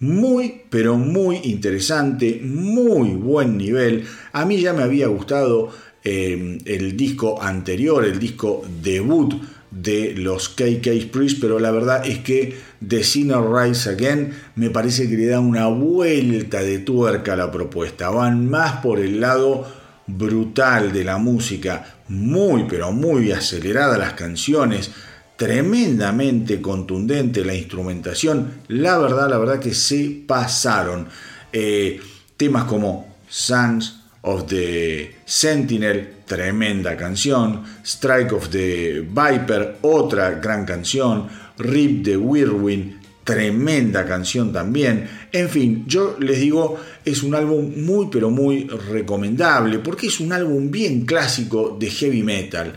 [0.00, 4.04] Muy, pero muy interesante, muy buen nivel.
[4.32, 5.70] A mí ya me había gustado
[6.02, 9.34] eh, el disco anterior, el disco debut
[9.74, 12.56] de los KK Priest, pero la verdad es que
[12.86, 17.50] The Sinner Rise Again me parece que le da una vuelta de tuerca a la
[17.50, 18.10] propuesta.
[18.10, 19.66] Van más por el lado
[20.06, 24.90] brutal de la música, muy pero muy acelerada las canciones,
[25.36, 28.60] tremendamente contundente la instrumentación.
[28.68, 31.08] La verdad, la verdad que se pasaron.
[31.52, 32.00] Eh,
[32.36, 41.28] temas como Sons of the Sentinel, tremenda canción, Strike of the Viper, otra gran canción,
[41.58, 45.08] Rip the Whirlwind, tremenda canción también.
[45.32, 50.32] En fin, yo les digo, es un álbum muy pero muy recomendable porque es un
[50.32, 52.74] álbum bien clásico de heavy metal.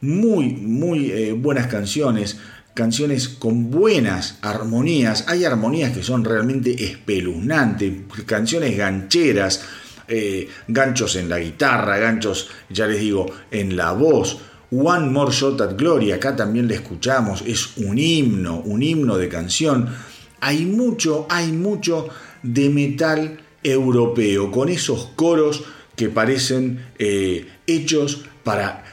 [0.00, 2.38] Muy, muy eh, buenas canciones,
[2.74, 5.24] canciones con buenas armonías.
[5.28, 7.92] Hay armonías que son realmente espeluznantes,
[8.26, 9.64] canciones gancheras
[10.08, 14.38] eh, ganchos en la guitarra, ganchos, ya les digo, en la voz.
[14.70, 19.28] One More Shot at Glory, acá también le escuchamos, es un himno, un himno de
[19.28, 19.88] canción.
[20.40, 22.08] Hay mucho, hay mucho
[22.42, 28.84] de metal europeo, con esos coros que parecen eh, hechos para,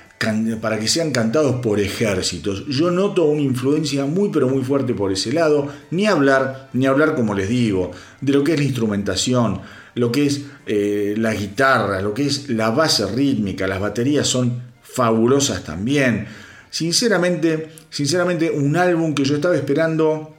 [0.61, 2.65] para que sean cantados por ejércitos.
[2.67, 7.15] Yo noto una influencia muy pero muy fuerte por ese lado, ni hablar, ni hablar
[7.15, 7.91] como les digo,
[8.21, 9.61] de lo que es la instrumentación
[9.95, 14.61] lo que es eh, la guitarra, lo que es la base rítmica, las baterías son
[14.81, 16.27] fabulosas también.
[16.69, 20.35] Sinceramente, sinceramente un álbum que yo estaba esperando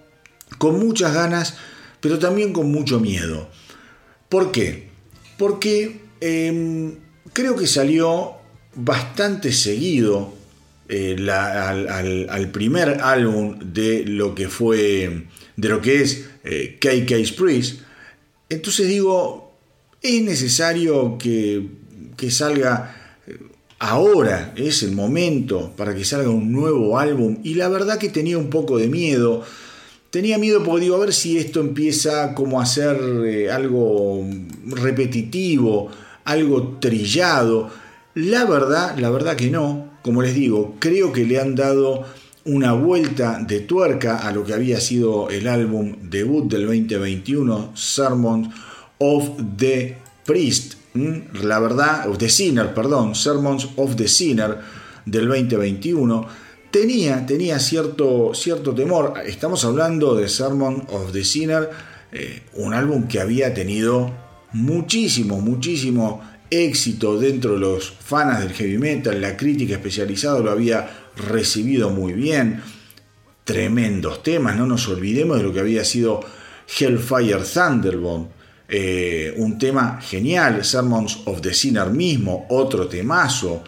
[0.58, 1.56] con muchas ganas,
[2.00, 3.48] pero también con mucho miedo.
[4.28, 4.88] ¿Por qué?
[5.38, 6.96] Porque em,
[7.32, 8.34] creo que salió
[8.74, 10.34] bastante seguido
[10.88, 15.26] eh, al, primer álbum de lo que fue,
[15.56, 17.80] de lo que es eh, KK's Priest.
[18.48, 19.43] Entonces digo,
[20.04, 21.66] es necesario que,
[22.28, 22.94] salga
[23.26, 23.38] eh,
[23.78, 27.38] ahora, es el momento para que salga un nuevo álbum.
[27.42, 29.42] Y la verdad que tenía un poco de miedo.
[30.10, 34.24] Tenía miedo porque digo, a ver si esto empieza como a ser eh, algo
[34.66, 35.88] repetitivo,
[36.24, 37.70] algo trillado.
[38.14, 39.88] La verdad, la verdad que no.
[40.02, 42.04] Como les digo, creo que le han dado
[42.44, 48.50] una vuelta de tuerca a lo que había sido el álbum debut del 2021, Sermons
[48.98, 54.58] of the Priest, la verdad, of the Sinner, perdón, Sermons of the Sinner
[55.04, 56.26] del 2021,
[56.70, 59.14] tenía, tenía cierto, cierto temor.
[59.26, 61.68] Estamos hablando de Sermon of the Sinner,
[62.10, 64.12] eh, un álbum que había tenido
[64.52, 70.88] muchísimo, muchísimo éxito dentro de los fans del heavy metal, la crítica especializada lo había
[71.16, 72.62] recibido muy bien.
[73.44, 76.20] Tremendos temas, no nos olvidemos de lo que había sido
[76.78, 78.30] Hellfire Thunderbolt,
[78.68, 83.62] eh, un tema genial, Sermons of the Sinner mismo, otro temazo,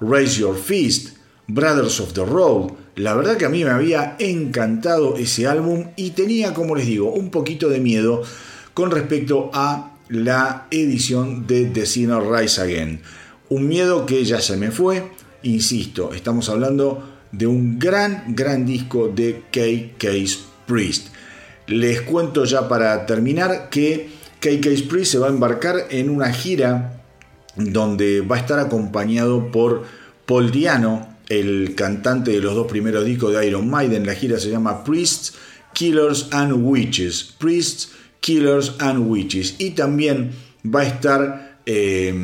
[0.00, 1.16] Raise Your Fist,
[1.46, 2.72] Brothers of the Road.
[2.96, 7.12] La verdad que a mí me había encantado ese álbum y tenía, como les digo,
[7.12, 8.22] un poquito de miedo
[8.74, 13.00] con respecto a la edición de The Sinner Rise Again.
[13.48, 15.10] Un miedo que ya se me fue,
[15.42, 21.08] insisto, estamos hablando de un gran, gran disco de K.K.'s Priest.
[21.68, 24.08] Les cuento ya para terminar que
[24.40, 27.02] KK Priest se va a embarcar en una gira
[27.56, 29.84] donde va a estar acompañado por
[30.24, 34.06] Paul Diano, el cantante de los dos primeros discos de Iron Maiden.
[34.06, 35.34] La gira se llama Priests,
[35.74, 37.34] Killers and Witches.
[37.38, 37.90] Priests,
[38.20, 39.56] Killers and Witches.
[39.58, 40.30] Y también
[40.64, 42.14] va a estar eh,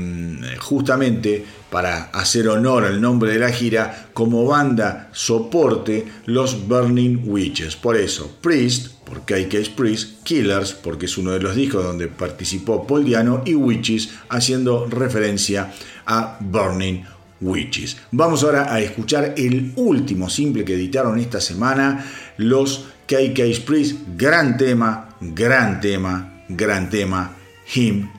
[0.59, 7.76] justamente para hacer honor al nombre de la gira como banda soporte los Burning Witches.
[7.76, 12.09] Por eso, Priest porque hay Case Priest, Killers, porque es uno de los discos donde
[12.09, 15.72] participó Paul Diano, y Witches, haciendo referencia
[16.07, 17.02] a Burning
[17.40, 17.96] Witches.
[18.11, 22.05] Vamos ahora a escuchar el último simple que editaron esta semana,
[22.38, 27.36] los KK Priest, gran tema, gran tema, gran tema,
[27.74, 28.11] Hymn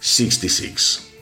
[0.00, 1.13] 66.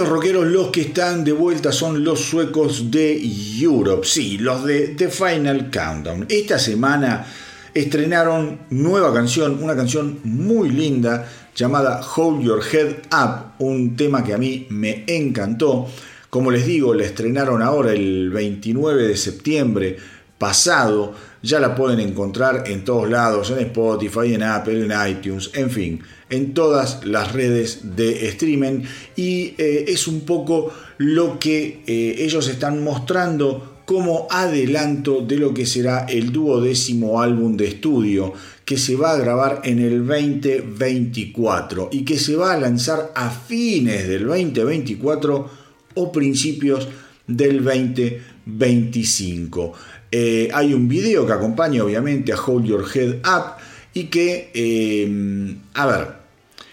[0.00, 3.20] Queridos rockeros, los que están de vuelta son los suecos de
[3.60, 6.24] Europe, sí, los de The Final Countdown.
[6.26, 7.26] Esta semana
[7.74, 14.32] estrenaron nueva canción, una canción muy linda llamada Hold Your Head Up, un tema que
[14.32, 15.86] a mí me encantó.
[16.30, 19.98] Como les digo, la estrenaron ahora el 29 de septiembre
[20.38, 25.70] pasado ya la pueden encontrar en todos lados, en Spotify, en Apple, en iTunes, en
[25.70, 28.84] fin, en todas las redes de streaming
[29.16, 35.52] y eh, es un poco lo que eh, ellos están mostrando como adelanto de lo
[35.52, 38.32] que será el duodécimo álbum de estudio
[38.64, 43.30] que se va a grabar en el 2024 y que se va a lanzar a
[43.30, 45.50] fines del 2024
[45.94, 46.86] o principios
[47.26, 49.72] del 2025.
[50.12, 53.56] Eh, hay un video que acompaña obviamente a Hold Your Head Up
[53.92, 56.19] y que, a ver,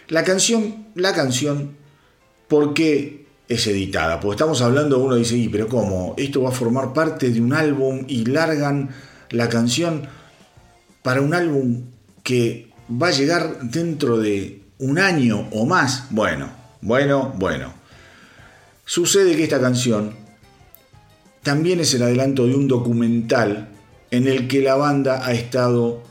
[0.08, 1.76] la canción, la canción,
[2.48, 4.20] ¿por qué es editada?
[4.20, 6.16] Porque estamos hablando, uno dice, y, pero ¿cómo?
[6.18, 8.90] Esto va a formar parte de un álbum y largan
[9.30, 10.08] la canción
[11.02, 11.84] para un álbum
[12.24, 16.08] que va a llegar dentro de un año o más.
[16.10, 16.50] Bueno,
[16.82, 17.74] bueno, bueno.
[18.86, 20.14] Sucede que esta canción
[21.44, 23.70] también es el adelanto de un documental
[24.12, 26.04] en el que la banda ha estado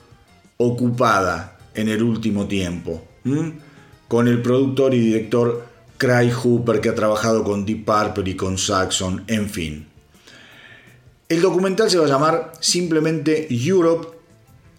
[0.58, 3.02] ocupada en el último tiempo,
[4.08, 5.66] con el productor y director
[5.98, 9.86] Craig Hooper que ha trabajado con Deep Purple y con Saxon, en fin.
[11.28, 14.16] El documental se va a llamar simplemente Europe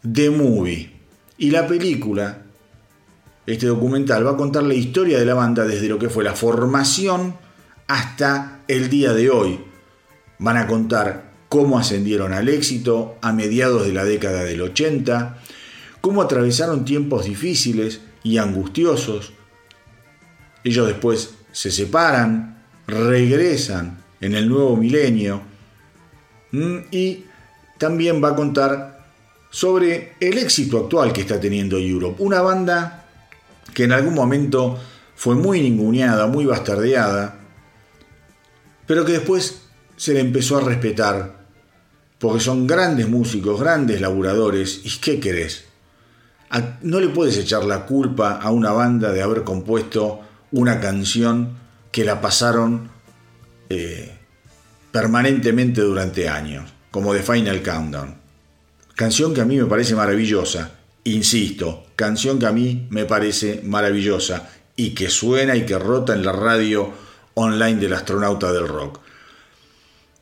[0.10, 0.92] The Movie
[1.38, 2.44] y la película,
[3.46, 6.34] este documental, va a contar la historia de la banda desde lo que fue la
[6.34, 7.36] formación
[7.88, 9.60] hasta el día de hoy.
[10.40, 15.42] Van a contar cómo ascendieron al éxito a mediados de la década del 80,
[16.02, 19.32] cómo atravesaron tiempos difíciles y angustiosos.
[20.64, 25.42] Ellos después se separan, regresan en el nuevo milenio
[26.92, 27.24] y
[27.78, 29.06] también va a contar
[29.50, 33.06] sobre el éxito actual que está teniendo Europe, una banda
[33.74, 34.78] que en algún momento
[35.16, 37.40] fue muy ninguneada, muy bastardeada,
[38.86, 39.62] pero que después
[39.96, 41.46] se le empezó a respetar,
[42.20, 45.67] porque son grandes músicos, grandes laburadores, ¿y qué querés?
[46.82, 50.22] No le puedes echar la culpa a una banda de haber compuesto
[50.52, 51.58] una canción
[51.92, 52.90] que la pasaron
[53.70, 54.18] eh,
[54.92, 58.16] permanentemente durante años, como The Final Countdown.
[58.96, 60.72] Canción que a mí me parece maravillosa,
[61.04, 66.24] insisto, canción que a mí me parece maravillosa y que suena y que rota en
[66.24, 66.92] la radio
[67.34, 69.00] online del astronauta del rock.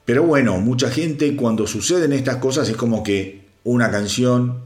[0.04, 4.65] Pero bueno, mucha gente cuando suceden estas cosas es como que una canción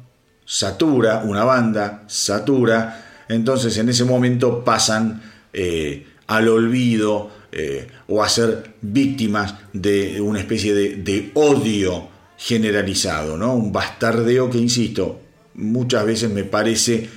[0.50, 5.22] satura, una banda satura, entonces en ese momento pasan
[5.54, 13.54] eh, al olvido eh, o a ser víctimas de una especie de, odio generalizado, ¿no?
[13.54, 15.22] un bastardeo que, insisto,
[15.54, 17.08] muchas veces me parece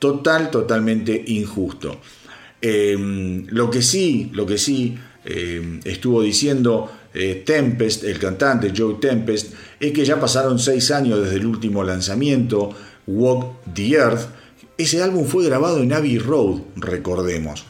[0.00, 2.00] total, totalmente injusto.
[2.60, 8.94] Em, lo que sí, lo que sí em, estuvo diciendo eh, Tempest, el cantante Joe
[9.00, 12.70] Tempest, es que ya pasaron seis años desde el último lanzamiento,
[13.06, 14.28] Walk the Earth.
[14.76, 17.66] Ese álbum fue grabado en Abbey Road, recordemos.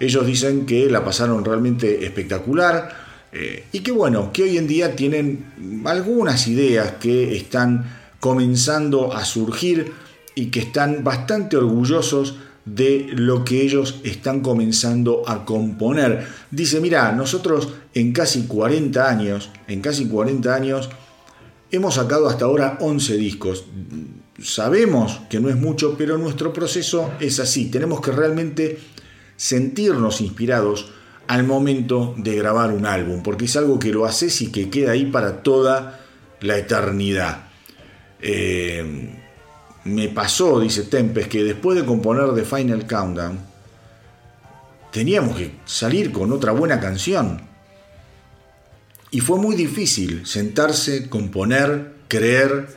[0.00, 2.88] Ellos dicen que la pasaron realmente espectacular
[3.32, 7.84] eh, y que bueno, que hoy en día tienen algunas ideas que están
[8.20, 9.92] comenzando a surgir
[10.34, 16.26] y que están bastante orgullosos de lo que ellos están comenzando a componer.
[16.50, 20.90] Dice, mira, nosotros en casi 40 años, en casi 40 años,
[21.70, 23.64] hemos sacado hasta ahora 11 discos.
[24.40, 27.70] Sabemos que no es mucho, pero nuestro proceso es así.
[27.70, 28.78] Tenemos que realmente
[29.36, 30.92] sentirnos inspirados
[31.26, 34.92] al momento de grabar un álbum, porque es algo que lo haces y que queda
[34.92, 36.00] ahí para toda
[36.40, 37.46] la eternidad.
[38.20, 39.21] Eh,
[39.84, 43.38] me pasó, dice Tempest, que después de componer The Final Countdown,
[44.92, 47.40] teníamos que salir con otra buena canción.
[49.10, 52.68] Y fue muy difícil sentarse, componer, creer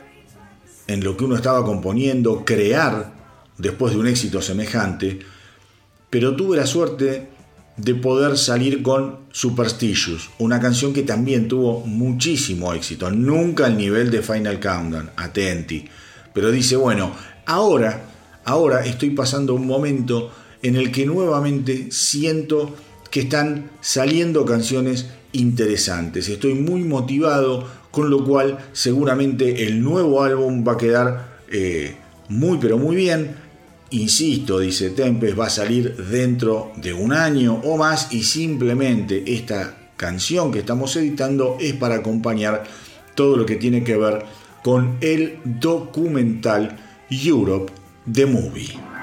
[0.86, 3.12] en lo que uno estaba componiendo, crear
[3.58, 5.20] después de un éxito semejante,
[6.10, 7.28] pero tuve la suerte
[7.76, 14.10] de poder salir con Superstitious, una canción que también tuvo muchísimo éxito, nunca al nivel
[14.10, 15.86] de Final Countdown, atenti
[16.36, 17.12] pero dice, bueno,
[17.46, 18.02] ahora,
[18.44, 20.30] ahora estoy pasando un momento
[20.60, 22.76] en el que nuevamente siento
[23.10, 26.28] que están saliendo canciones interesantes.
[26.28, 31.96] Estoy muy motivado, con lo cual seguramente el nuevo álbum va a quedar eh,
[32.28, 33.34] muy pero muy bien.
[33.88, 39.92] Insisto, dice Tempest, va a salir dentro de un año o más y simplemente esta
[39.96, 42.64] canción que estamos editando es para acompañar
[43.14, 44.26] todo lo que tiene que ver
[44.66, 46.76] con el documental
[47.08, 47.72] Europe
[48.12, 48.95] The Movie.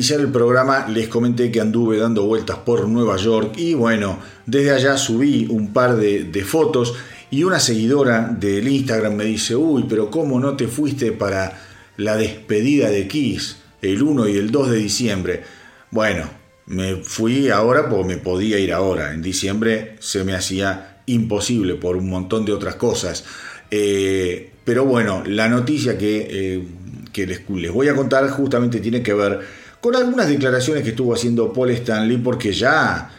[0.00, 4.70] Iniciar el programa les comenté que anduve dando vueltas por Nueva York y bueno, desde
[4.70, 6.94] allá subí un par de, fotos
[7.30, 11.60] y una seguidora del Instagram me dice, uy, pero ¿cómo no te fuiste para
[11.98, 15.42] la despedida de Kiss el 1 y el 2 de diciembre?
[15.90, 16.30] Bueno,
[16.64, 19.12] me fui ahora porque me podía ir ahora.
[19.12, 23.26] En diciembre se me hacía imposible por un montón de otras cosas.
[23.70, 26.64] Eh, pero bueno, la noticia que, eh,
[27.12, 31.14] que les, les, voy a contar justamente tiene que ver con algunas declaraciones que estuvo
[31.14, 33.10] haciendo Paul Stanley porque ya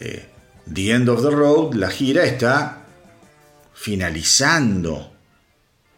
[0.00, 0.26] eh,
[0.72, 2.86] The End of the Road, la gira está
[3.74, 5.12] finalizando.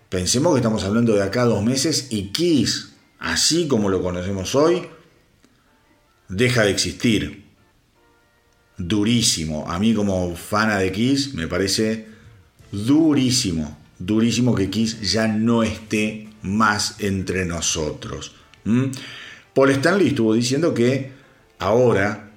[0.08, 4.86] Pensemos que estamos hablando de acá dos meses y Kiss, así como lo conocemos hoy,
[6.28, 7.44] deja de existir.
[8.76, 9.70] Durísimo.
[9.70, 12.06] A mí como fana de Kiss me parece
[12.72, 13.78] durísimo.
[13.98, 18.34] Durísimo que Kiss ya no esté más entre nosotros.
[19.58, 21.10] Paul Stanley estuvo diciendo que
[21.58, 22.30] ahora,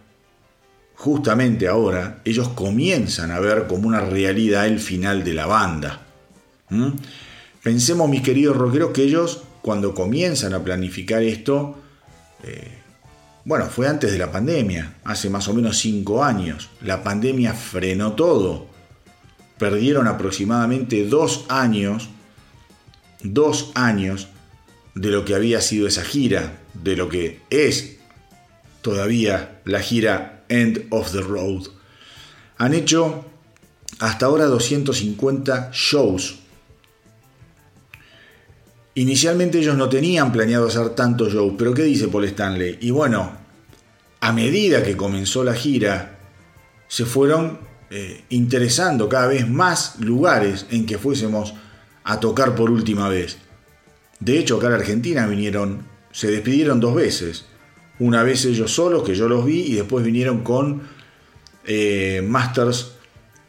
[0.96, 6.02] justamente ahora, ellos comienzan a ver como una realidad el final de la banda.
[6.70, 6.94] ¿Mm?
[7.62, 11.78] Pensemos, mis queridos rockeros, que ellos, cuando comienzan a planificar esto,
[12.42, 12.80] eh,
[13.46, 16.72] bueno, fue antes de la pandemia, hace más o menos cinco años.
[16.82, 18.66] La pandemia frenó todo.
[19.60, 22.10] Perdieron aproximadamente dos años,
[23.22, 24.28] dos años
[24.96, 27.98] de lo que había sido esa gira, de lo que es
[28.82, 31.68] todavía la gira End of the Road.
[32.58, 33.26] Han hecho
[34.00, 36.40] hasta ahora 250 shows.
[38.96, 42.78] Inicialmente ellos no tenían planeado hacer tantos shows, pero ¿qué dice Paul Stanley?
[42.82, 43.32] Y bueno,
[44.20, 46.20] a medida que comenzó la gira,
[46.88, 47.60] se fueron
[47.90, 51.54] eh, interesando cada vez más lugares en que fuésemos
[52.04, 53.38] a tocar por última vez.
[54.20, 57.46] De hecho, acá en Argentina vinieron, se despidieron dos veces.
[58.00, 60.82] Una vez ellos solos, que yo los vi, y después vinieron con
[61.66, 62.94] eh, Masters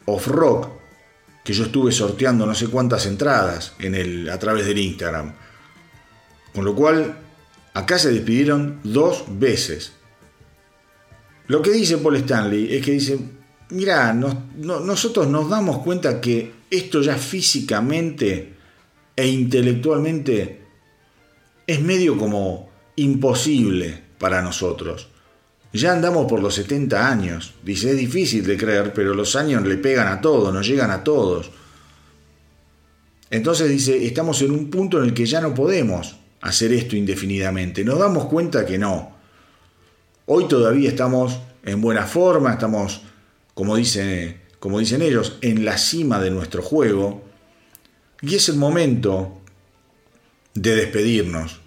[0.06, 0.68] of Rock,
[1.44, 5.34] que yo estuve sorteando no sé cuántas entradas en el, a través del Instagram.
[6.54, 7.18] Con lo cual,
[7.74, 9.92] acá se despidieron dos veces.
[11.48, 13.18] Lo que dice Paul Stanley es que dice,
[13.70, 18.54] mira, nosotros nos damos cuenta que esto ya físicamente
[19.16, 20.61] e intelectualmente
[21.72, 25.08] es medio como imposible para nosotros.
[25.72, 27.54] Ya andamos por los 70 años.
[27.62, 31.02] Dice, es difícil de creer, pero los años le pegan a todos, nos llegan a
[31.02, 31.50] todos.
[33.30, 37.84] Entonces dice, estamos en un punto en el que ya no podemos hacer esto indefinidamente.
[37.84, 39.16] Nos damos cuenta que no.
[40.26, 43.00] Hoy todavía estamos en buena forma, estamos,
[43.54, 43.76] como,
[44.58, 47.24] como dicen ellos, en la cima de nuestro juego.
[48.20, 49.40] Y es el momento
[50.54, 51.61] de despedirnos,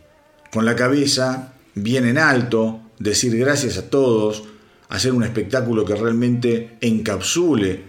[0.55, 4.45] con la cabeza bien en alto, decir gracias a todos,
[4.87, 7.83] hacer un espectáculo que realmente encapsule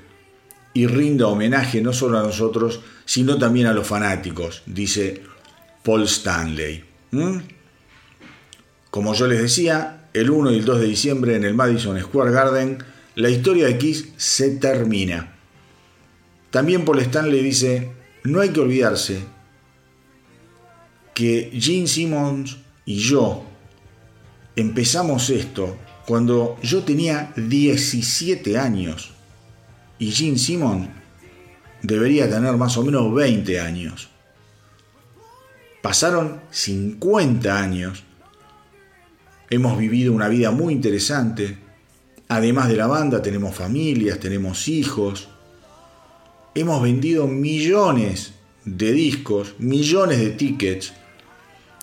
[0.74, 5.22] y rinda homenaje no solo a nosotros, sino también a los fanáticos, dice
[5.84, 6.82] Paul Stanley.
[8.90, 12.32] Como yo les decía, el 1 y el 2 de diciembre en el Madison Square
[12.32, 12.78] Garden,
[13.14, 15.36] la historia de Kiss se termina.
[16.50, 17.92] También Paul Stanley dice,
[18.24, 19.35] no hay que olvidarse
[21.16, 23.42] que Gene Simmons y yo
[24.54, 29.12] empezamos esto cuando yo tenía 17 años
[29.98, 30.90] y Gene Simmons
[31.80, 34.10] debería tener más o menos 20 años.
[35.80, 38.04] Pasaron 50 años,
[39.48, 41.56] hemos vivido una vida muy interesante,
[42.28, 45.28] además de la banda tenemos familias, tenemos hijos,
[46.54, 48.34] hemos vendido millones
[48.66, 50.92] de discos, millones de tickets,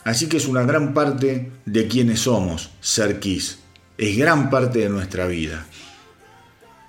[0.04, 3.60] Así que es una gran parte de quienes somos, ser Kiss.
[3.98, 5.66] Es gran parte de nuestra vida.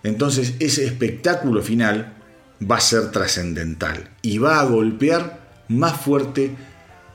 [0.03, 2.13] Entonces ese espectáculo final
[2.61, 6.55] va a ser trascendental y va a golpear más fuerte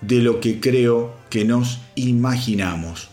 [0.02, 3.10] de lo que creo que nos imaginamos.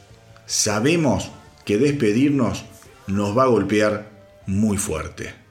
[0.46, 1.30] Sabemos
[1.64, 2.64] que despedirnos
[3.06, 4.10] nos va a golpear
[4.46, 5.45] muy fuerte.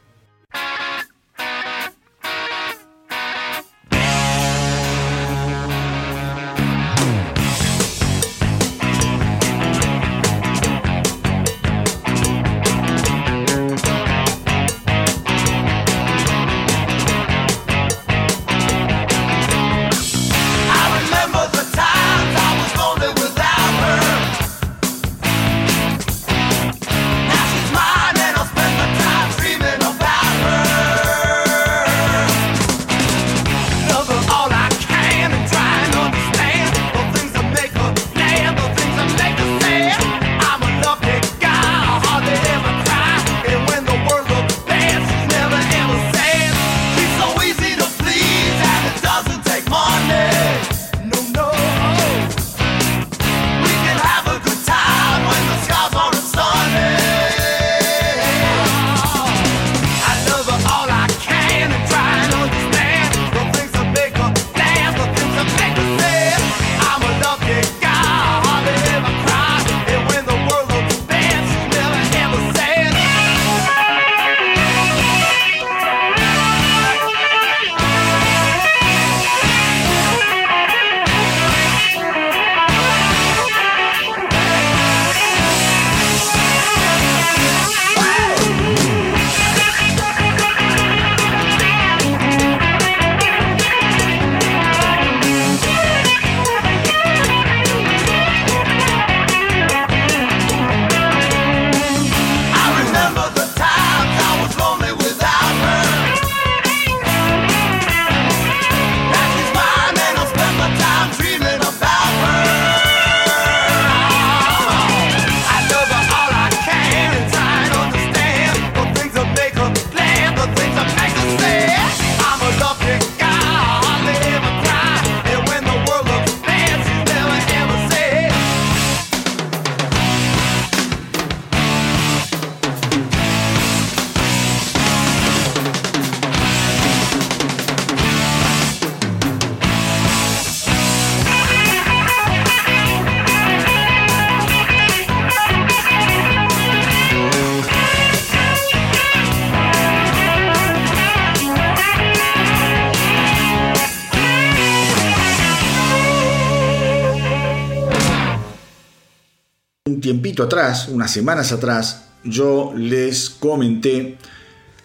[160.45, 164.17] Atrás, unas semanas atrás, yo les comenté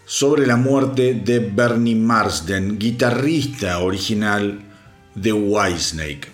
[0.04, 4.60] sobre la muerte de Bernie Marsden, guitarrista original
[5.14, 6.28] de Whitesnake.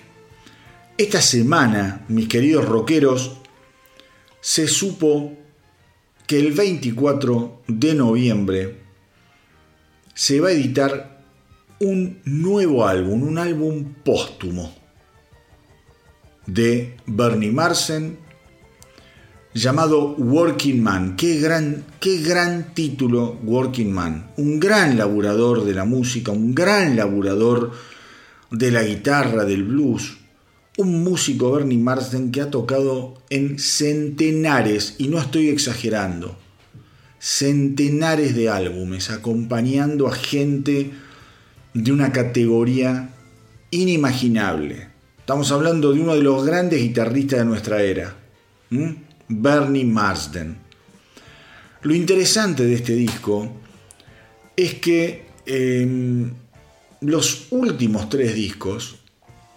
[0.97, 3.37] Esta semana, mis queridos rockeros,
[4.41, 5.33] se supo
[6.27, 8.81] que el 24 de noviembre
[10.15, 11.23] se va a editar
[11.81, 14.75] un nuevo álbum, un álbum póstumo
[16.47, 18.26] de Bernie Marsden
[19.57, 21.17] llamado Working Man.
[21.17, 24.31] Qué gran, qué gran título Working Man.
[24.37, 27.73] Un gran laburador de la música, un gran laburador
[28.51, 30.19] de la guitarra, del blues.
[30.77, 36.37] Un músico Bernie Marsden que ha tocado en centenares, y no estoy exagerando,
[37.19, 40.91] centenares de álbumes, acompañando a gente
[41.73, 43.09] de una categoría
[43.71, 44.89] inimaginable.
[45.19, 48.15] Estamos hablando de uno de los grandes guitarristas de nuestra era,
[49.29, 50.57] Bernie Marsden.
[51.83, 53.51] Lo interesante de este disco
[54.57, 56.33] es que em,
[57.01, 58.97] los últimos tres discos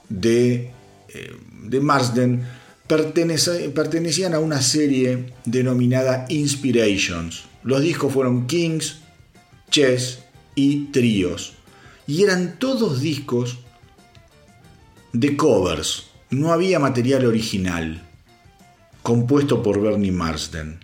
[0.09, 0.72] de,
[1.09, 2.43] eh, de Marsden
[2.88, 7.43] pertenecían a una serie denominada Inspirations.
[7.63, 8.99] Los discos fueron Kings,
[9.70, 10.20] Chess
[10.55, 11.53] y Tríos.
[12.07, 13.59] Y eran todos discos
[15.13, 16.07] de covers.
[16.32, 18.09] No había material original,
[19.02, 20.80] compuesto por Bernie Marsden.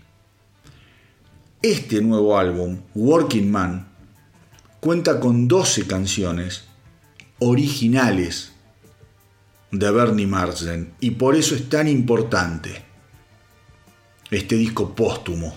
[1.61, 3.87] Este nuevo álbum, Working Man,
[4.79, 6.65] cuenta con 12 canciones
[7.39, 8.51] originales
[9.71, 12.83] de Bernie Marsden y por eso es tan importante
[14.31, 15.55] este disco póstumo.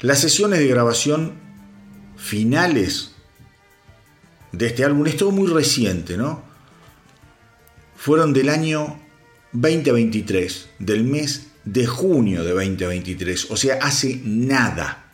[0.00, 1.34] Las sesiones de grabación
[2.16, 3.12] finales
[4.52, 6.42] de este álbum, es muy reciente, ¿no?
[7.96, 8.98] Fueron del año
[9.60, 15.04] 2023, del mes de junio de 2023, o sea, hace nada.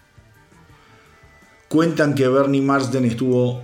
[1.69, 3.63] Cuentan que Bernie Marsden estuvo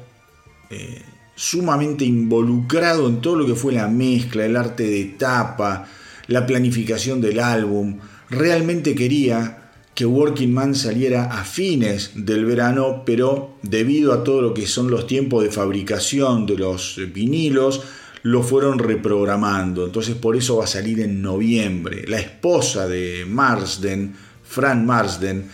[0.71, 1.03] eh,
[1.35, 5.87] sumamente involucrado en todo lo que fue la mezcla, el arte de tapa,
[6.29, 7.99] la planificación del álbum.
[8.31, 14.55] Realmente quería que Working Man saliera a fines del verano, pero debido a todo lo
[14.55, 17.83] que son los tiempos de fabricación de los vinilos,
[18.23, 19.85] lo fueron reprogramando.
[19.85, 22.05] Entonces por eso va a salir en noviembre.
[22.07, 24.15] La esposa de Marsden,
[24.45, 25.49] Fran Marsden,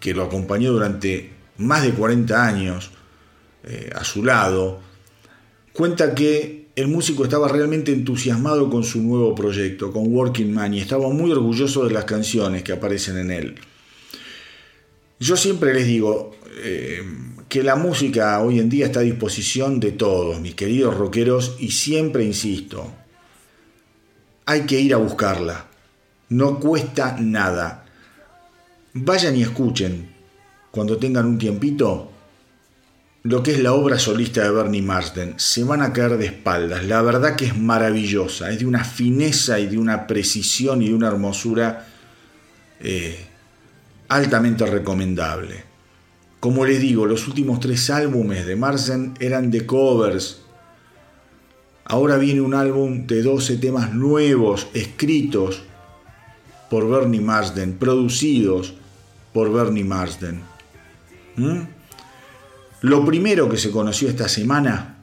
[0.00, 2.90] que lo acompañó durante más de 40 años
[3.64, 4.80] eh, a su lado,
[5.72, 10.80] cuenta que el músico estaba realmente entusiasmado con su nuevo proyecto, con Working Man, y
[10.80, 13.54] estaba muy orgulloso de las canciones que aparecen en él.
[15.20, 17.02] Yo siempre les digo eh,
[17.54, 21.70] que la música hoy en día está a disposición de todos, mis queridos rockeros, y
[21.70, 22.92] siempre insisto,
[24.44, 25.66] hay que ir a buscarla.
[26.30, 27.86] No cuesta nada.
[28.94, 30.12] Vayan y escuchen,
[30.72, 32.10] cuando tengan un tiempito,
[33.22, 35.34] lo que es la obra solista de Bernie Marsden.
[35.36, 36.84] Se van a caer de espaldas.
[36.84, 38.50] La verdad que es maravillosa.
[38.50, 41.86] Es de una fineza y de una precisión y de una hermosura
[42.80, 43.16] eh,
[44.08, 45.73] altamente recomendable.
[46.44, 50.42] Como les digo, los últimos tres álbumes de Marsden eran de covers.
[51.86, 55.62] Ahora viene un álbum de 12 temas nuevos, escritos
[56.68, 58.74] por Bernie Marsden, producidos
[59.32, 60.42] por Bernie Marsden.
[61.36, 61.60] ¿Mm?
[62.82, 65.02] Lo primero que se conoció esta semana,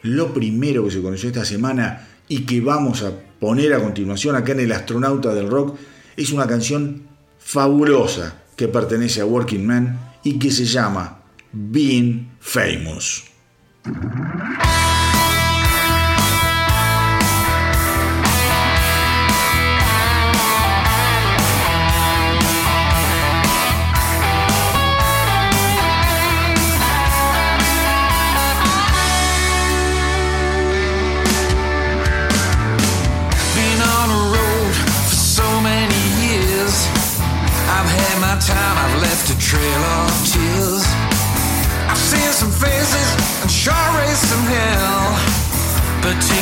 [0.00, 4.52] lo primero que se conoció esta semana y que vamos a poner a continuación acá
[4.52, 5.76] en El Astronauta del Rock,
[6.16, 7.02] es una canción
[7.38, 11.20] fabulosa que pertenece a Working Man y que se llama
[11.52, 13.24] Being Famous.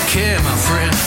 [0.08, 0.97] Care, my friend,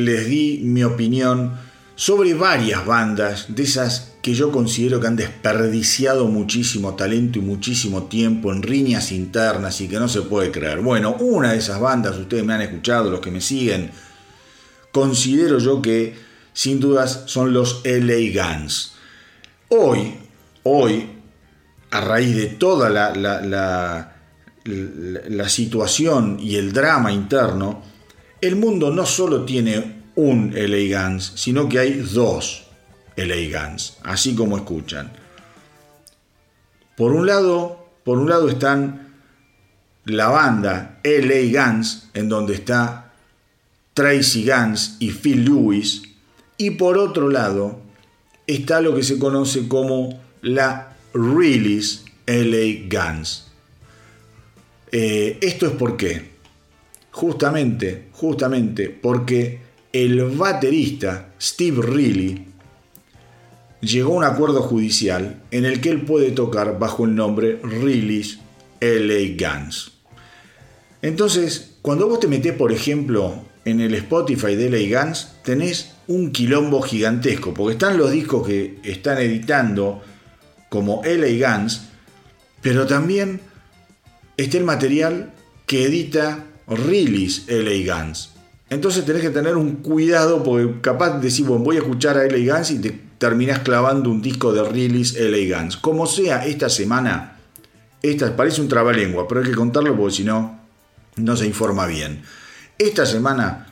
[0.00, 1.52] les di mi opinión
[1.94, 8.04] sobre varias bandas de esas que yo considero que han desperdiciado muchísimo talento y muchísimo
[8.04, 10.80] tiempo en riñas internas y que no se puede creer.
[10.80, 13.90] Bueno, una de esas bandas, ustedes me han escuchado, los que me siguen,
[14.92, 16.14] considero yo que
[16.52, 18.92] sin dudas son los LA Guns.
[19.68, 20.14] Hoy,
[20.64, 21.06] hoy,
[21.90, 24.16] a raíz de toda la, la,
[24.64, 27.82] la, situación y el drama interno,
[28.40, 32.64] el mundo no solo tiene un LA Guns, sino que hay dos
[33.16, 35.12] LA Guns, así como escuchan.
[36.96, 39.14] Por un lado, por un lado están
[40.04, 43.12] la banda LA Guns, en donde está
[43.94, 46.02] Tracy Guns y Phil Lewis,
[46.56, 47.80] y por otro lado
[48.46, 53.46] está lo que se conoce como la Release LA Guns.
[54.92, 56.29] Eh, esto es por qué.
[57.10, 59.60] Justamente, justamente porque
[59.92, 62.46] el baterista Steve Reilly
[63.80, 68.38] llegó a un acuerdo judicial en el que él puede tocar bajo el nombre Release
[68.80, 69.92] LA Guns.
[71.02, 76.30] Entonces, cuando vos te metés, por ejemplo, en el Spotify de LA Guns, tenés un
[76.30, 80.02] quilombo gigantesco, porque están los discos que están editando
[80.68, 81.82] como LA Guns,
[82.60, 83.40] pero también
[84.36, 85.32] está el material
[85.66, 88.30] que edita Release LA Guns.
[88.70, 92.24] Entonces tenés que tener un cuidado porque capaz de decir, bueno, voy a escuchar a
[92.24, 95.76] LA Guns y te terminás clavando un disco de Release LA Guns.
[95.76, 97.38] Como sea, esta semana,
[98.00, 100.60] esta parece un trabalengua, pero hay que contarlo porque si no,
[101.16, 102.22] no se informa bien.
[102.78, 103.66] Esta semana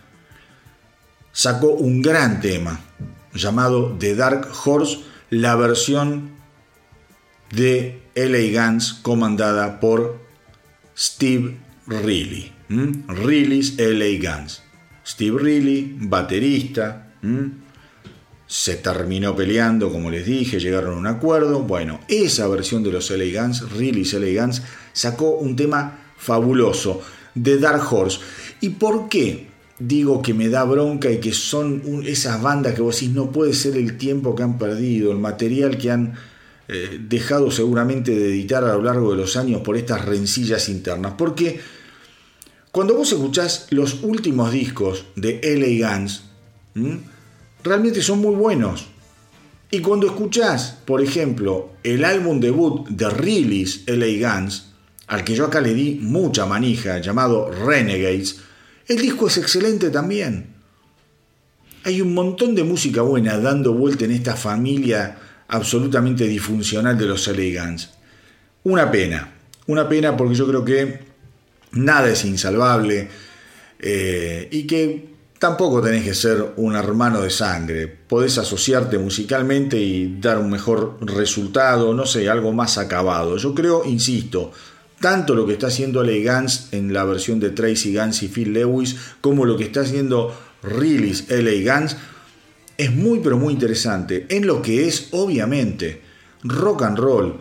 [1.33, 2.81] sacó un gran tema
[3.33, 4.99] llamado The Dark Horse,
[5.31, 6.33] la versión
[7.53, 10.19] de LA Guns comandada por
[10.97, 11.57] Steve
[12.69, 13.05] Reilly.
[13.09, 14.63] Reilly's LA Guns.
[15.05, 17.13] Steve Reilly, baterista.
[18.47, 21.61] Se terminó peleando, como les dije, llegaron a un acuerdo.
[21.61, 24.63] Bueno, esa versión de los LA Guns, Reilly's LA Guns,
[24.93, 27.03] sacó un tema fabuloso
[27.35, 28.21] de Dark Horse.
[28.61, 29.49] ¿Y por qué?
[29.79, 33.55] digo que me da bronca y que son esas bandas que vos decís no puede
[33.55, 36.15] ser el tiempo que han perdido, el material que han
[36.67, 41.15] eh, dejado seguramente de editar a lo largo de los años por estas rencillas internas.
[41.17, 41.61] Porque
[42.73, 46.23] cuando vos escuchás los últimos discos de LA Guns,
[47.65, 48.87] realmente son muy buenos.
[49.71, 54.69] Y cuando escuchás, por ejemplo, el álbum debut de Release LA Guns,
[55.07, 58.41] al que yo acá le di mucha manija, llamado Renegades,
[58.87, 60.55] el disco es excelente también.
[61.85, 65.19] Hay un montón de música buena dando vuelta en esta familia
[65.49, 67.91] absolutamente disfuncional de los Elegants.
[68.65, 69.33] Una pena,
[69.67, 71.08] una pena porque yo creo que
[71.73, 73.09] nada es insalvable
[73.79, 75.09] eh, y que
[75.39, 77.87] tampoco tenés que ser un hermano de sangre.
[77.87, 83.37] Podés asociarte musicalmente y dar un mejor resultado, no sé, algo más acabado.
[83.37, 84.53] Yo creo, insisto,
[85.01, 88.53] tanto lo que está haciendo Ale Gans en la versión de Tracy Gans y Phil
[88.53, 91.97] Lewis, como lo que está haciendo Release LA Gans
[92.77, 96.03] es muy pero muy interesante en lo que es obviamente
[96.43, 97.41] rock and roll,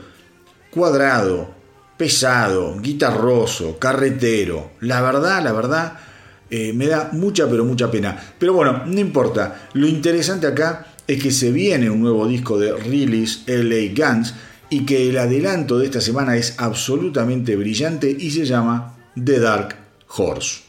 [0.72, 1.56] cuadrado,
[1.98, 4.72] pesado, guitarroso, carretero.
[4.82, 5.94] La verdad, la verdad,
[6.50, 8.18] eh, me da mucha pero mucha pena.
[8.38, 9.68] Pero bueno, no importa.
[9.74, 14.34] Lo interesante acá es que se viene un nuevo disco de Release LA Guns
[14.70, 19.76] y que el adelanto de esta semana es absolutamente brillante y se llama The Dark
[20.16, 20.62] Horse.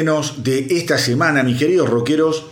[0.00, 2.46] De esta semana, mis queridos rockeros,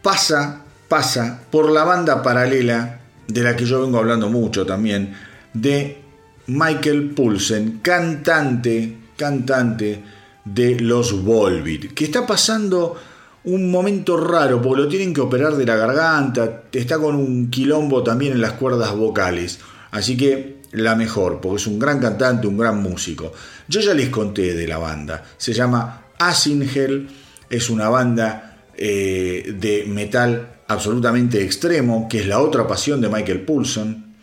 [0.00, 5.14] pasa, pasa por la banda paralela de la que yo vengo hablando mucho también,
[5.52, 6.02] de
[6.46, 10.04] Michael Poulsen, cantante, cantante
[10.44, 12.96] de los Volbeat, que está pasando
[13.44, 18.04] un momento raro porque lo tienen que operar de la garganta, está con un quilombo
[18.04, 19.58] también en las cuerdas vocales,
[19.90, 23.32] así que la mejor, porque es un gran cantante, un gran músico.
[23.68, 27.08] Yo ya les conté de la banda, se llama Asingel
[27.48, 33.42] es una banda eh, de metal absolutamente extremo, que es la otra pasión de Michael
[33.42, 34.14] Poulsen.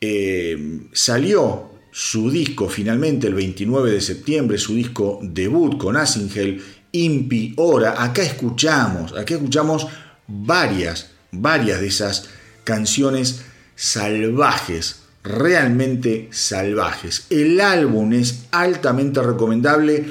[0.00, 7.54] Eh, salió su disco finalmente el 29 de septiembre, su disco debut con Asingel, Impi
[7.56, 8.02] Ora.
[8.02, 9.86] Acá escuchamos, acá escuchamos
[10.26, 12.28] varias, varias de esas
[12.64, 13.44] canciones
[13.74, 17.26] salvajes, realmente salvajes.
[17.30, 20.06] El álbum es altamente recomendable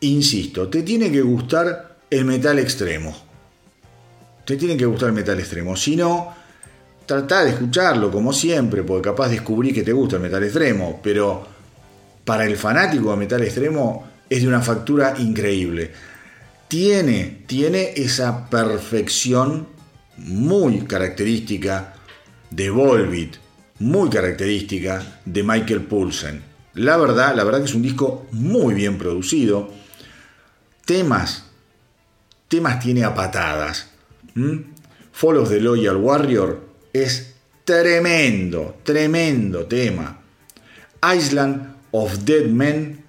[0.00, 3.16] Insisto, te tiene que gustar el metal extremo.
[4.44, 5.76] Te tiene que gustar el metal extremo.
[5.76, 6.34] Si no,
[7.04, 11.00] trata de escucharlo como siempre, porque capaz descubrí que te gusta el metal extremo.
[11.02, 11.46] Pero
[12.24, 15.90] para el fanático de metal extremo es de una factura increíble.
[16.68, 19.66] Tiene, tiene esa perfección
[20.18, 21.94] muy característica
[22.50, 23.36] de Volbeat,
[23.80, 26.42] muy característica de Michael Poulsen.
[26.74, 29.77] La verdad, la verdad que es un disco muy bien producido
[30.88, 31.44] temas,
[32.48, 33.90] temas tiene a patadas.
[35.20, 36.60] Of the Loyal Warrior
[36.94, 40.18] es tremendo, tremendo tema.
[41.14, 43.04] Island of Dead Men,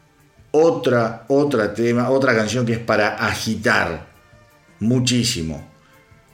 [0.52, 4.08] otra, otra tema, otra canción que es para agitar
[4.82, 5.66] muchísimo.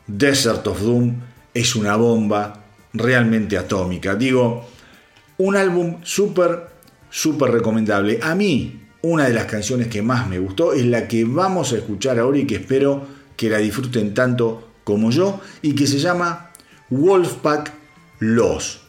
[0.08, 1.14] Desert of Doom
[1.54, 4.16] es una bomba realmente atómica.
[4.16, 4.68] Digo,
[5.38, 6.70] un álbum súper,
[7.12, 8.20] súper recomendable.
[8.24, 11.77] A mí, una de las canciones que más me gustó es la que vamos a
[11.77, 13.06] escuchar ahora y que espero
[13.38, 16.52] que la disfruten tanto como yo y que se llama
[16.90, 17.72] Wolfpack
[18.19, 18.82] Los.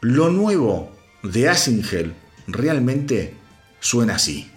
[0.00, 0.90] Lo nuevo
[1.22, 2.14] de Asingel
[2.46, 3.34] realmente
[3.80, 4.50] suena así.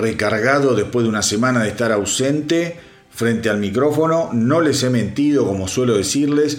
[0.00, 2.78] Recargado después de una semana de estar ausente
[3.10, 4.30] frente al micrófono.
[4.32, 6.58] No les he mentido, como suelo decirles.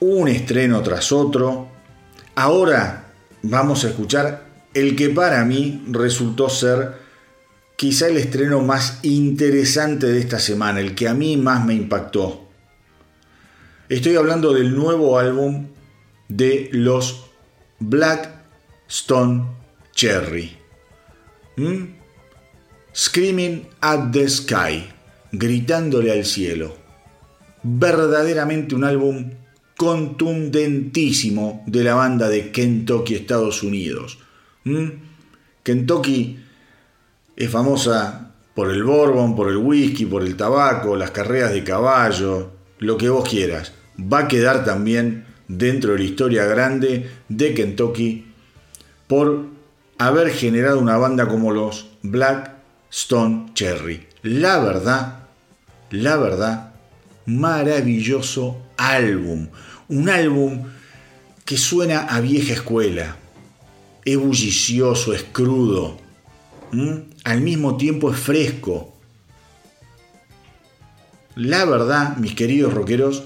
[0.00, 1.68] Un estreno tras otro.
[2.34, 3.12] Ahora
[3.42, 6.96] vamos a escuchar el que para mí resultó ser
[7.76, 12.46] quizá el estreno más interesante de esta semana, el que a mí más me impactó.
[13.88, 15.68] Estoy hablando del nuevo álbum
[16.28, 17.30] de los
[17.78, 18.30] Black
[18.88, 19.44] Stone
[19.94, 20.56] Cherry.
[21.56, 21.95] ¿Mm?
[22.98, 24.88] Screaming at the Sky,
[25.30, 26.74] gritándole al cielo.
[27.62, 29.32] Verdaderamente un álbum
[29.76, 34.18] contundentísimo de la banda de Kentucky, Estados Unidos.
[34.64, 34.86] ¿Mm?
[35.62, 36.38] Kentucky
[37.36, 42.52] es famosa por el bourbon, por el whisky, por el tabaco, las carreras de caballo,
[42.78, 43.74] lo que vos quieras.
[44.00, 48.24] Va a quedar también dentro de la historia grande de Kentucky
[49.06, 49.48] por
[49.98, 52.55] haber generado una banda como los Black
[52.90, 54.06] Stone Cherry.
[54.22, 55.24] La verdad,
[55.90, 56.72] la verdad,
[57.26, 59.48] maravilloso álbum.
[59.88, 60.64] Un álbum
[61.44, 63.16] que suena a vieja escuela.
[64.04, 65.98] Es bullicioso, es crudo.
[67.24, 68.92] Al mismo tiempo es fresco.
[71.34, 73.24] La verdad, mis queridos rockeros,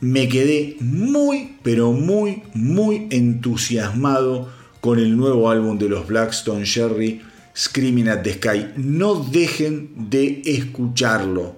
[0.00, 4.48] me quedé muy, pero muy, muy entusiasmado
[4.80, 7.20] con el nuevo álbum de los Blackstone Sherry,
[7.60, 8.72] Screaming at the Sky.
[8.76, 11.56] No dejen de escucharlo.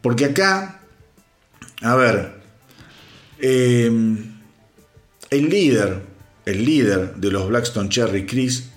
[0.00, 0.80] Porque acá,
[1.82, 2.40] a ver,
[3.38, 4.16] em,
[5.28, 6.00] el líder,
[6.46, 8.70] el líder de los Blackstone Cherry, Chris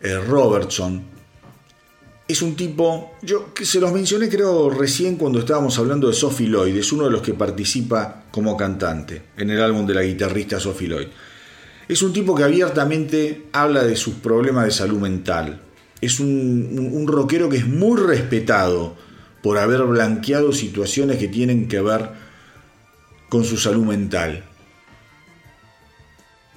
[0.00, 1.04] eh, Robertson,
[2.26, 6.48] es un tipo, yo que se los mencioné creo recién cuando estábamos hablando de Sophie
[6.48, 10.58] Lloyd, es uno de los que participa como cantante en el álbum de la guitarrista
[10.58, 11.08] Sophie Lloyd.
[11.88, 15.60] Es un tipo que abiertamente habla de sus problemas de salud mental.
[16.00, 18.96] Es un, un, rockero que es muy respetado
[19.42, 22.10] por haber blanqueado situaciones que tienen que ver
[23.28, 24.44] con su salud mental.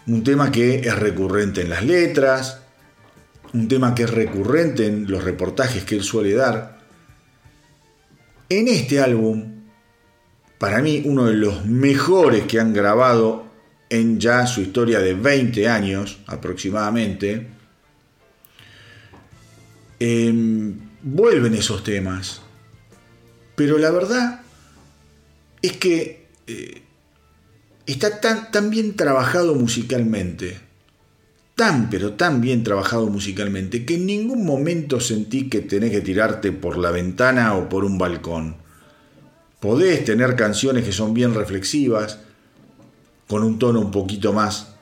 [0.07, 2.61] Un tema que es recurrente en las letras,
[3.53, 6.80] un tema que es recurrente en los reportajes que él suele dar.
[8.49, 9.60] En este álbum,
[10.57, 13.49] para mí uno de los mejores que han grabado
[13.90, 17.48] en ya su historia de 20 años aproximadamente,
[19.99, 22.41] em, vuelven esos temas.
[23.56, 24.41] Pero la verdad
[25.61, 26.82] es que eh,
[27.86, 30.70] está tan, tan bien trabajado musicalmente
[31.60, 36.53] tan pero tan bien trabajado musicalmente que en ningún momento sentí que tenés que tirarte
[36.53, 38.56] por la ventana o por un balcón.
[39.60, 42.20] Podés tener canciones que son bien reflexivas,
[43.30, 44.73] con un tono un poquito más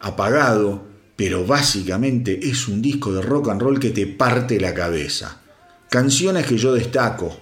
[0.00, 0.84] apagado,
[1.16, 5.40] pero básicamente es un disco de rock and roll que te parte la cabeza.
[5.88, 7.34] Canciones que yo destaco.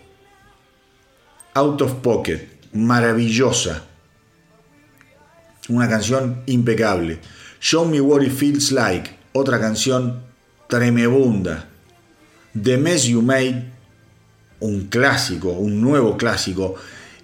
[1.54, 3.84] Out of Pocket, maravillosa.
[5.68, 7.18] Una canción impecable.
[7.60, 10.22] Show Me What It Feels Like, otra canción
[10.68, 11.68] tremebunda.
[12.62, 13.72] The Mess You Made,
[14.60, 16.76] un clásico, un nuevo clásico.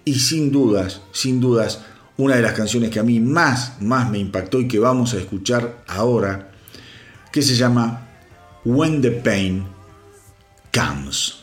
[0.05, 1.85] Y sin dudas, sin dudas,
[2.21, 5.19] una de las canciones que a mí más, más me impactó y que vamos a
[5.19, 6.51] escuchar ahora,
[7.33, 8.09] que se llama
[8.65, 9.65] When the Pain
[10.73, 11.40] Comes.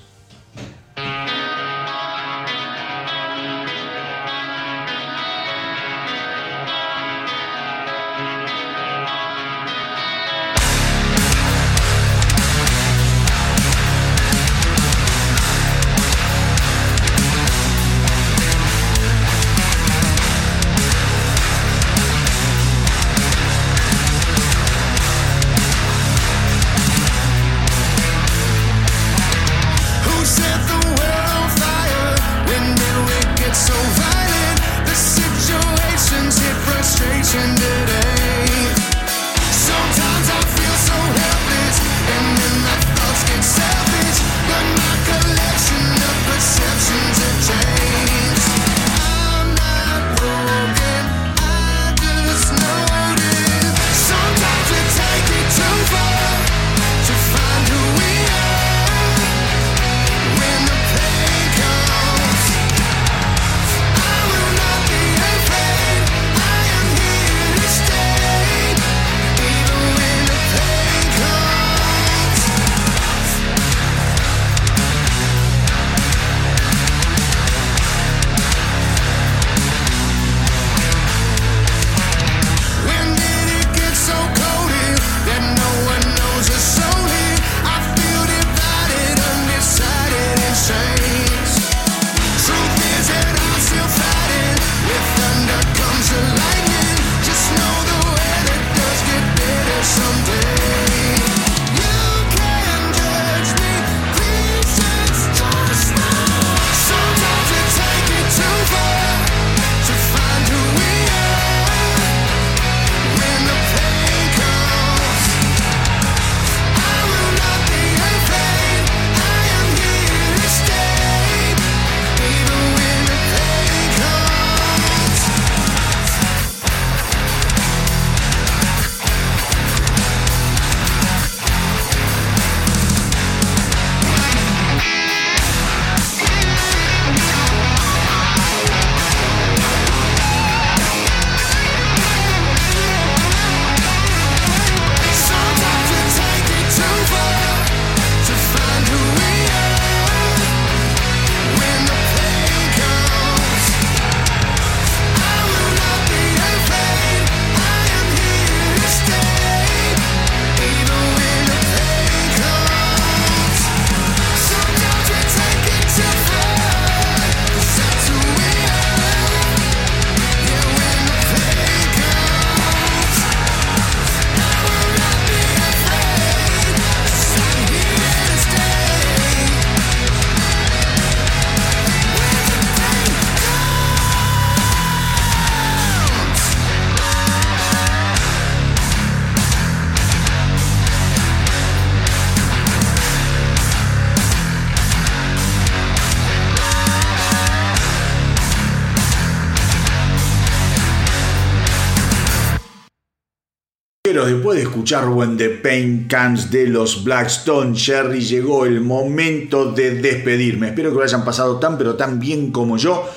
[204.77, 210.67] Escuchar When the Pain Comes de los Blackstone Cherry, llegó el momento de despedirme.
[210.67, 213.09] Espero que lo hayan pasado tan pero tan bien como yo.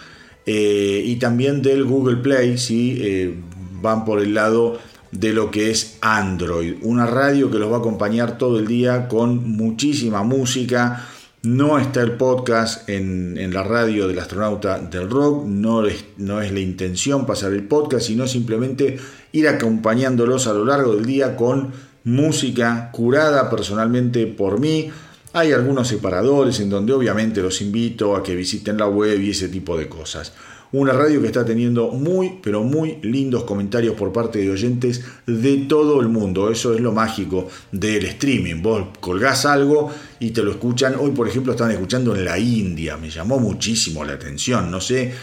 [0.45, 3.35] eh, y también del Google Play si eh,
[3.81, 4.79] van por el lado
[5.11, 6.75] de lo que es Android.
[6.81, 11.07] Una radio que los va a acompañar todo el día con muchísima música
[11.43, 16.51] no está el podcast en, la radio del astronauta del rock, no es, no es
[16.51, 18.99] la intención pasar el podcast, sino simplemente
[19.31, 21.71] ir acompañándolos a lo largo del día con
[22.03, 24.91] música curada personalmente por mí.
[25.33, 29.47] Hay algunos separadores en donde obviamente los invito a que visiten la web y ese
[29.47, 30.33] tipo de cosas.
[30.73, 35.65] Una radio que está teniendo muy, pero muy lindos comentarios por parte de oyentes de
[35.69, 36.51] todo el mundo.
[36.51, 38.61] Eso es lo mágico del streaming.
[38.61, 40.95] Vos colgás algo y te lo escuchan.
[40.99, 42.97] Hoy, por ejemplo, están escuchando en la India.
[42.97, 44.69] Me llamó muchísimo la atención.
[44.69, 45.13] No sé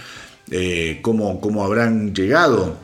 [0.51, 2.77] eh, cómo, cómo, habrán llegado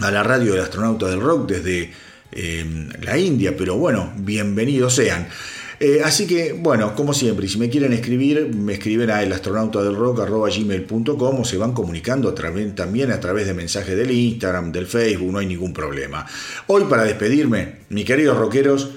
[0.00, 1.92] a la radio del astronauta del rock desde
[2.32, 5.28] eh, la India, pero bueno, bienvenidos sean.
[5.78, 11.44] Eh, así que, bueno, como siempre, si me quieren escribir, me escriben a elastronautadelrock.gmail.com o
[11.44, 15.74] se van comunicando también a través de mensajes del Instagram, del Facebook, no hay ningún
[15.74, 16.24] problema.
[16.68, 18.88] Hoy, para despedirme, mis queridos rockeros,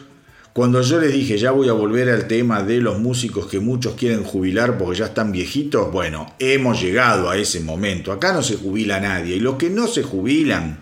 [0.53, 3.93] cuando yo les dije ya voy a volver al tema de los músicos que muchos
[3.93, 8.11] quieren jubilar porque ya están viejitos, bueno, hemos llegado a ese momento.
[8.11, 10.79] Acá no se jubila nadie y los que no se jubilan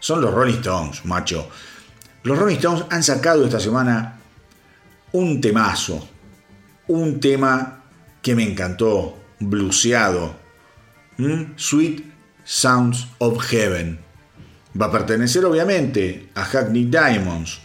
[0.00, 1.48] son los Rolling Stones, macho.
[2.22, 4.13] Los Rolling Stones han sacado esta semana
[5.14, 6.08] un temazo,
[6.88, 7.84] un tema
[8.20, 10.34] que me encantó, bluseado,
[11.54, 12.02] Sweet
[12.42, 14.00] Sounds of Heaven.
[14.80, 17.60] Va a pertenecer obviamente a Hackney Diamonds,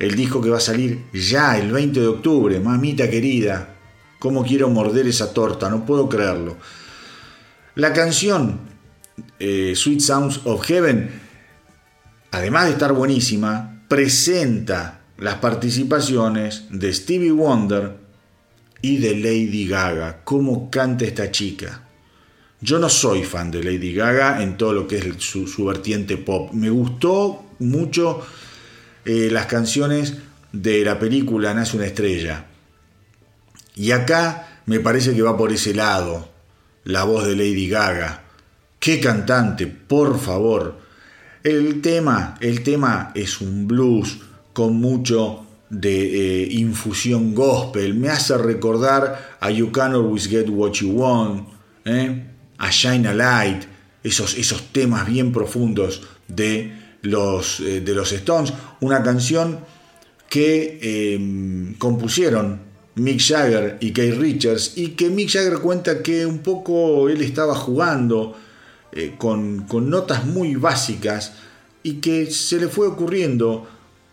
[0.00, 3.76] el disco que va a salir ya el 20 de octubre, mamita querida,
[4.18, 6.56] cómo quiero morder esa torta, no puedo creerlo.
[7.76, 8.58] La canción
[9.38, 11.08] eh, Sweet Sounds of Heaven,
[12.32, 17.96] además de estar buenísima, presenta las participaciones de Stevie Wonder
[18.82, 20.20] y de Lady Gaga.
[20.22, 21.88] ¿Cómo canta esta chica?
[22.60, 26.52] Yo no soy fan de Lady Gaga en todo lo que es su, vertiente pop.
[26.52, 28.20] Me gustó mucho
[29.06, 30.14] eh, las canciones
[30.52, 32.44] de la película Nace una estrella.
[33.76, 36.28] Y acá me parece que va por ese lado
[36.84, 38.24] la voz de Lady Gaga.
[38.78, 40.80] Qué cantante, por favor.
[41.42, 44.18] El tema, el tema es un blues
[44.54, 47.94] con mucho de eh, infusión gospel.
[47.94, 51.48] Me hace recordar a You Can Always Get What You Want,
[51.84, 52.24] ¿eh?
[52.56, 53.64] a Shine a Light,
[54.02, 56.72] esos, esos temas bien profundos de
[57.02, 58.52] los, eh, de los Stones.
[58.80, 59.58] Una canción
[60.30, 62.60] que em, compusieron
[62.94, 67.54] Mick Jagger y Keith Richards y que Mick Jagger cuenta que un poco él estaba
[67.56, 68.36] jugando
[69.18, 71.32] con, con notas muy básicas
[71.82, 73.66] y que se le fue ocurriendo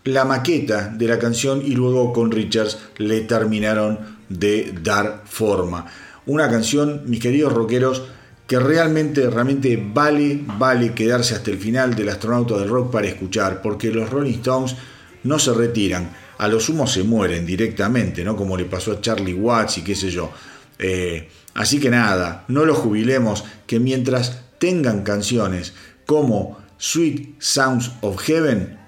[0.04, 3.98] la maqueta de la canción y luego con Richards le terminaron
[4.28, 5.86] de dar forma.
[6.26, 8.02] Una canción, mis queridos rockeros,
[8.46, 13.62] que realmente, realmente vale, vale quedarse hasta el final del astronauta del rock para escuchar,
[13.62, 14.76] porque los Rolling Stones
[15.24, 18.36] no se retiran, a lo sumo se mueren directamente, ¿no?
[18.36, 20.30] Como le pasó a Charlie Watts y qué sé yo.
[20.78, 25.74] Eh, así que nada, no los jubilemos, que mientras tengan canciones
[26.04, 28.81] como Sweet Sounds of Heaven,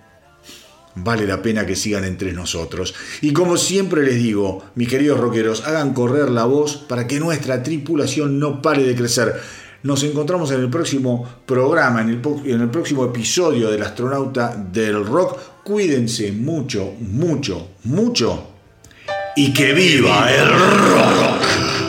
[0.96, 2.94] vale la pena que sigan entre nosotros.
[3.20, 7.62] Y como siempre les digo, mis queridos rockeros, hagan correr la voz para que nuestra
[7.62, 9.34] tripulación no pare de crecer.
[9.82, 15.04] Nos encontramos en el próximo programa, en el, en el próximo episodio del astronauta del
[15.04, 15.38] rock.
[15.62, 18.48] Cuídense mucho, mucho, mucho.
[19.36, 21.83] Y que viva el rock.